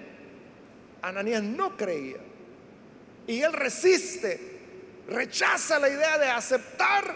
Ananías 1.00 1.44
no 1.44 1.76
creía. 1.76 2.16
Y 3.24 3.40
él 3.40 3.52
resiste, 3.52 4.58
rechaza 5.06 5.78
la 5.78 5.88
idea 5.88 6.18
de 6.18 6.26
aceptar 6.26 7.14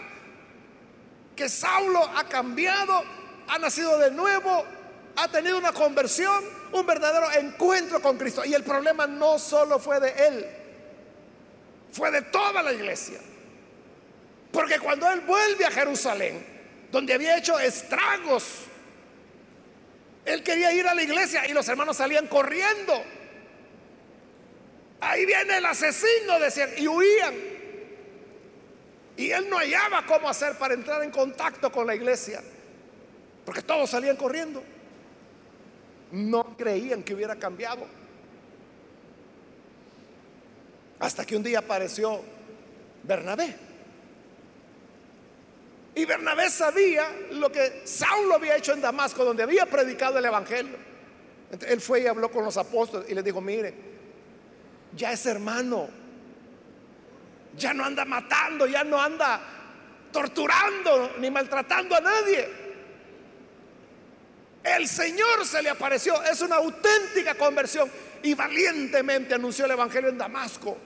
que 1.35 1.49
Saulo 1.49 2.01
ha 2.15 2.23
cambiado, 2.29 3.03
ha 3.49 3.59
nacido 3.59 3.97
de 3.97 4.09
nuevo, 4.09 4.63
ha 5.17 5.27
tenido 5.27 5.57
una 5.57 5.73
conversión, 5.73 6.45
un 6.71 6.85
verdadero 6.85 7.29
encuentro 7.33 8.01
con 8.01 8.17
Cristo. 8.17 8.45
Y 8.45 8.53
el 8.53 8.63
problema 8.63 9.05
no 9.05 9.37
solo 9.37 9.79
fue 9.79 9.99
de 9.99 10.11
él, 10.11 10.45
fue 11.91 12.09
de 12.09 12.21
toda 12.21 12.63
la 12.63 12.71
iglesia. 12.71 13.19
Porque 14.53 14.79
cuando 14.79 15.11
él 15.11 15.19
vuelve 15.27 15.65
a 15.65 15.71
Jerusalén, 15.71 16.41
donde 16.89 17.15
había 17.15 17.37
hecho 17.37 17.59
estragos, 17.59 18.68
él 20.29 20.43
quería 20.43 20.71
ir 20.71 20.87
a 20.87 20.93
la 20.93 21.01
iglesia 21.01 21.47
y 21.47 21.53
los 21.53 21.67
hermanos 21.67 21.97
salían 21.97 22.27
corriendo. 22.27 23.03
Ahí 25.01 25.25
viene 25.25 25.57
el 25.57 25.65
asesino, 25.65 26.39
decían, 26.39 26.69
y 26.77 26.87
huían. 26.87 27.33
Y 29.17 29.31
él 29.31 29.49
no 29.49 29.57
hallaba 29.57 30.05
cómo 30.05 30.29
hacer 30.29 30.57
para 30.57 30.73
entrar 30.73 31.03
en 31.03 31.11
contacto 31.11 31.71
con 31.71 31.87
la 31.87 31.95
iglesia, 31.95 32.41
porque 33.45 33.61
todos 33.61 33.89
salían 33.89 34.15
corriendo. 34.15 34.63
No 36.11 36.55
creían 36.57 37.03
que 37.03 37.13
hubiera 37.13 37.35
cambiado. 37.35 37.85
Hasta 40.99 41.25
que 41.25 41.35
un 41.35 41.43
día 41.43 41.59
apareció 41.59 42.21
Bernabé. 43.03 43.68
Y 45.99 46.05
Bernabé 46.05 46.49
sabía 46.49 47.13
lo 47.31 47.51
que 47.51 47.81
Saulo 47.83 48.35
había 48.35 48.55
hecho 48.55 48.71
en 48.71 48.79
Damasco, 48.79 49.25
donde 49.25 49.43
había 49.43 49.65
predicado 49.65 50.17
el 50.17 50.23
Evangelio. 50.23 50.77
él 51.67 51.81
fue 51.81 51.99
y 51.99 52.07
habló 52.07 52.31
con 52.31 52.45
los 52.45 52.55
apóstoles 52.55 53.09
y 53.09 53.13
les 53.13 53.21
dijo, 53.21 53.41
mire, 53.41 53.73
ya 54.95 55.11
es 55.11 55.25
hermano, 55.25 55.89
ya 57.57 57.73
no 57.73 57.83
anda 57.83 58.05
matando, 58.05 58.65
ya 58.65 58.85
no 58.85 58.97
anda 58.97 59.41
torturando 60.09 61.15
ni 61.19 61.29
maltratando 61.29 61.97
a 61.97 61.99
nadie. 61.99 62.47
El 64.63 64.87
Señor 64.87 65.45
se 65.45 65.61
le 65.61 65.69
apareció, 65.69 66.23
es 66.23 66.39
una 66.39 66.55
auténtica 66.55 67.35
conversión 67.35 67.91
y 68.23 68.35
valientemente 68.35 69.35
anunció 69.35 69.65
el 69.65 69.71
Evangelio 69.71 70.11
en 70.11 70.17
Damasco. 70.17 70.77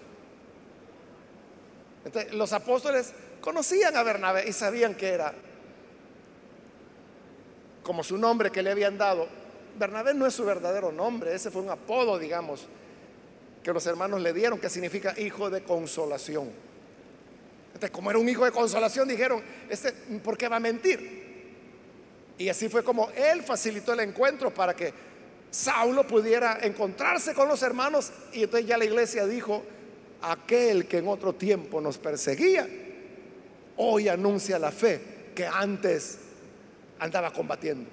los 2.32 2.52
apóstoles 2.52 3.14
conocían 3.44 3.98
a 3.98 4.04
Bernabé 4.04 4.48
y 4.48 4.54
sabían 4.54 4.96
que 4.96 5.10
era 5.10 5.34
como 7.84 8.02
su 8.02 8.18
nombre 8.18 8.50
que 8.52 8.64
le 8.64 8.72
habían 8.72 8.98
dado. 8.98 9.28
Bernabé 9.78 10.14
no 10.14 10.26
es 10.26 10.34
su 10.34 10.46
verdadero 10.46 10.94
nombre, 10.94 11.36
ese 11.36 11.52
fue 11.52 11.62
un 11.62 11.70
apodo, 11.70 12.18
digamos, 12.18 12.68
que 13.62 13.74
los 13.74 13.86
hermanos 13.86 14.22
le 14.22 14.32
dieron, 14.32 14.60
que 14.60 14.70
significa 14.70 15.14
hijo 15.20 15.50
de 15.50 15.62
consolación. 15.62 16.50
Entonces, 17.68 17.92
como 17.92 18.10
era 18.12 18.18
un 18.18 18.30
hijo 18.30 18.46
de 18.46 18.52
consolación, 18.52 19.10
dijeron, 19.10 19.44
este, 19.70 19.92
¿por 20.24 20.38
qué 20.38 20.48
va 20.48 20.56
a 20.56 20.62
mentir? 20.62 21.24
Y 22.38 22.48
así 22.48 22.70
fue 22.70 22.82
como 22.82 23.10
él 23.12 23.44
facilitó 23.44 23.92
el 23.92 24.00
encuentro 24.00 24.54
para 24.54 24.74
que 24.74 24.94
Saulo 25.52 26.08
pudiera 26.08 26.60
encontrarse 26.62 27.34
con 27.34 27.50
los 27.50 27.62
hermanos 27.62 28.14
y 28.32 28.44
entonces 28.44 28.70
ya 28.70 28.78
la 28.78 28.86
iglesia 28.86 29.26
dijo, 29.26 29.64
aquel 30.22 30.88
que 30.88 31.00
en 31.00 31.10
otro 31.10 31.36
tiempo 31.36 31.82
nos 31.82 31.98
perseguía, 31.98 32.68
hoy 33.78 34.08
anuncia 34.08 34.60
la 34.60 34.72
fe 34.72 35.32
que 35.36 35.46
antes 35.46 36.20
andaba 37.00 37.32
combatiendo. 37.32 37.90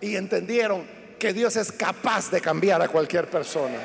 Y 0.00 0.16
entendieron 0.16 0.86
que 1.18 1.32
Dios 1.32 1.56
es 1.56 1.70
capaz 1.72 2.30
de 2.30 2.40
cambiar 2.40 2.80
a 2.80 2.88
cualquier 2.88 3.28
persona. 3.28 3.76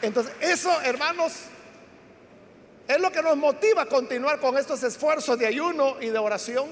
Entonces, 0.00 0.32
eso, 0.40 0.80
hermanos, 0.82 1.32
es 2.88 3.00
lo 3.00 3.10
que 3.10 3.22
nos 3.22 3.36
motiva 3.36 3.82
a 3.82 3.86
continuar 3.86 4.40
con 4.40 4.58
estos 4.58 4.82
esfuerzos 4.82 5.38
de 5.38 5.46
ayuno 5.46 5.96
y 6.00 6.06
de 6.06 6.18
oración. 6.18 6.68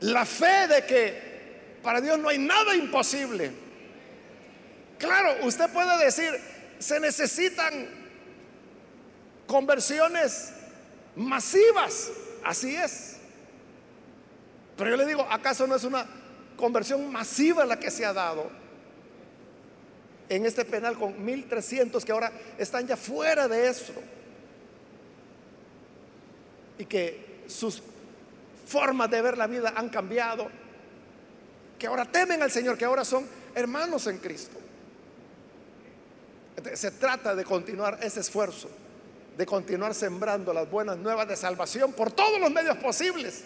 La 0.00 0.26
fe 0.26 0.68
de 0.68 0.84
que 0.84 1.32
para 1.82 2.00
Dios 2.00 2.18
no 2.18 2.28
hay 2.28 2.38
nada 2.38 2.74
imposible. 2.74 3.61
Claro, 5.02 5.44
usted 5.44 5.68
puede 5.70 6.04
decir, 6.04 6.30
se 6.78 7.00
necesitan 7.00 7.88
conversiones 9.48 10.52
masivas. 11.16 12.12
Así 12.44 12.76
es. 12.76 13.16
Pero 14.76 14.90
yo 14.90 14.96
le 14.96 15.04
digo, 15.04 15.26
¿acaso 15.28 15.66
no 15.66 15.74
es 15.74 15.82
una 15.82 16.06
conversión 16.56 17.10
masiva 17.10 17.64
la 17.64 17.80
que 17.80 17.90
se 17.90 18.06
ha 18.06 18.12
dado? 18.12 18.48
En 20.28 20.46
este 20.46 20.64
penal 20.64 20.96
con 20.96 21.26
1.300 21.26 22.04
que 22.04 22.12
ahora 22.12 22.30
están 22.56 22.86
ya 22.86 22.96
fuera 22.96 23.48
de 23.48 23.68
eso. 23.68 23.92
Y 26.78 26.84
que 26.84 27.42
sus 27.48 27.82
formas 28.68 29.10
de 29.10 29.20
ver 29.20 29.36
la 29.36 29.48
vida 29.48 29.72
han 29.74 29.88
cambiado. 29.88 30.48
Que 31.76 31.88
ahora 31.88 32.04
temen 32.04 32.40
al 32.40 32.52
Señor, 32.52 32.78
que 32.78 32.84
ahora 32.84 33.04
son 33.04 33.26
hermanos 33.56 34.06
en 34.06 34.18
Cristo. 34.18 34.61
Se 36.74 36.90
trata 36.92 37.34
de 37.34 37.44
continuar 37.44 37.98
ese 38.02 38.20
esfuerzo 38.20 38.68
de 39.36 39.46
continuar 39.46 39.94
sembrando 39.94 40.52
las 40.52 40.70
buenas 40.70 40.98
nuevas 40.98 41.26
de 41.26 41.36
salvación 41.36 41.92
por 41.92 42.10
todos 42.12 42.38
los 42.40 42.50
medios 42.50 42.76
posibles. 42.78 43.44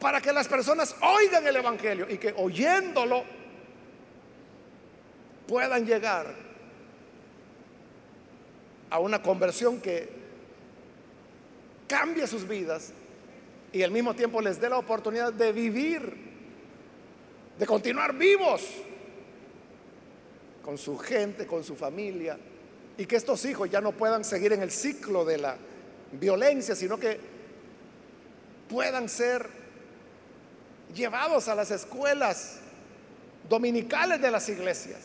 Para 0.00 0.20
que 0.20 0.32
las 0.32 0.48
personas 0.48 0.96
oigan 1.00 1.46
el 1.46 1.56
Evangelio 1.56 2.06
y 2.10 2.18
que 2.18 2.34
oyéndolo 2.36 3.22
puedan 5.46 5.86
llegar 5.86 6.34
a 8.90 8.98
una 8.98 9.22
conversión 9.22 9.80
que 9.80 10.08
cambie 11.86 12.26
sus 12.26 12.46
vidas 12.46 12.92
y 13.72 13.82
al 13.82 13.92
mismo 13.92 14.14
tiempo 14.14 14.40
les 14.40 14.60
dé 14.60 14.68
la 14.68 14.78
oportunidad 14.78 15.32
de 15.32 15.52
vivir, 15.52 16.14
de 17.58 17.66
continuar 17.66 18.14
vivos 18.14 18.62
con 20.62 20.78
su 20.78 20.96
gente, 20.98 21.46
con 21.46 21.64
su 21.64 21.74
familia 21.76 22.38
y 22.96 23.06
que 23.06 23.16
estos 23.16 23.44
hijos 23.44 23.70
ya 23.70 23.80
no 23.80 23.92
puedan 23.92 24.24
seguir 24.24 24.52
en 24.52 24.62
el 24.62 24.70
ciclo 24.70 25.24
de 25.24 25.38
la 25.38 25.56
violencia, 26.12 26.74
sino 26.74 26.98
que 26.98 27.18
puedan 28.68 29.08
ser 29.08 29.48
llevados 30.94 31.48
a 31.48 31.54
las 31.54 31.70
escuelas 31.70 32.58
dominicales 33.48 34.20
de 34.20 34.30
las 34.30 34.48
iglesias 34.48 35.00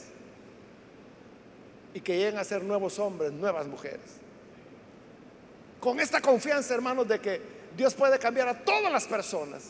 y 1.93 2.01
que 2.01 2.17
lleguen 2.17 2.37
a 2.37 2.43
ser 2.43 2.63
nuevos 2.63 2.99
hombres, 2.99 3.31
nuevas 3.31 3.67
mujeres. 3.67 4.17
Con 5.79 5.99
esta 5.99 6.21
confianza, 6.21 6.73
hermanos, 6.73 7.07
de 7.07 7.19
que 7.19 7.41
Dios 7.75 7.93
puede 7.93 8.19
cambiar 8.19 8.47
a 8.47 8.59
todas 8.63 8.91
las 8.91 9.05
personas. 9.05 9.63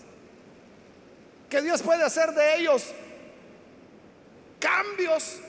Que 1.50 1.62
Dios 1.62 1.82
puede 1.82 2.04
hacer 2.04 2.34
de 2.34 2.58
ellos 2.58 2.92
cambios 4.60 5.40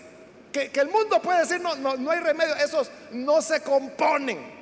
que, 0.73 0.81
el 0.81 0.89
mundo 0.89 1.21
puede 1.23 1.41
decir, 1.41 1.61
no, 1.61 1.77
no, 1.77 1.97
no 1.97 2.11
hay 2.11 2.21
remedio, 2.21 2.55
esos 2.57 2.91
no 3.13 3.41
se 3.43 3.63
componen. 3.63 4.59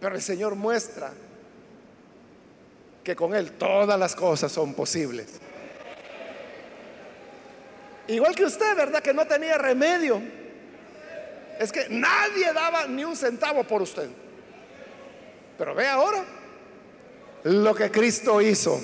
Pero 0.00 0.14
el 0.14 0.22
Señor 0.22 0.54
muestra 0.54 1.12
que 3.04 3.16
con 3.16 3.34
Él 3.34 3.52
todas 3.52 3.98
las 3.98 4.14
cosas 4.14 4.52
son 4.52 4.74
posibles. 4.74 5.40
Igual 8.08 8.34
que 8.34 8.44
usted, 8.44 8.76
¿verdad? 8.76 9.00
Que 9.00 9.14
no 9.14 9.26
tenía 9.26 9.58
remedio. 9.58 10.20
Es 11.58 11.70
que 11.70 11.86
nadie 11.88 12.52
daba 12.52 12.86
ni 12.86 13.04
un 13.04 13.16
centavo 13.16 13.64
por 13.64 13.82
usted. 13.82 14.08
Pero 15.56 15.74
ve 15.74 15.86
ahora 15.86 16.24
lo 17.44 17.74
que 17.74 17.90
Cristo 17.90 18.40
hizo. 18.40 18.80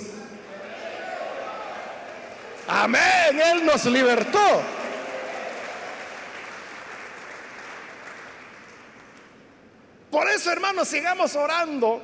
Amén, 2.69 3.41
Él 3.43 3.64
nos 3.64 3.87
libertó. 3.87 4.62
Por 10.11 10.29
eso, 10.29 10.53
hermanos, 10.53 10.89
sigamos 10.89 11.35
orando 11.35 12.03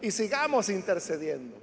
y 0.00 0.10
sigamos 0.10 0.70
intercediendo. 0.70 1.55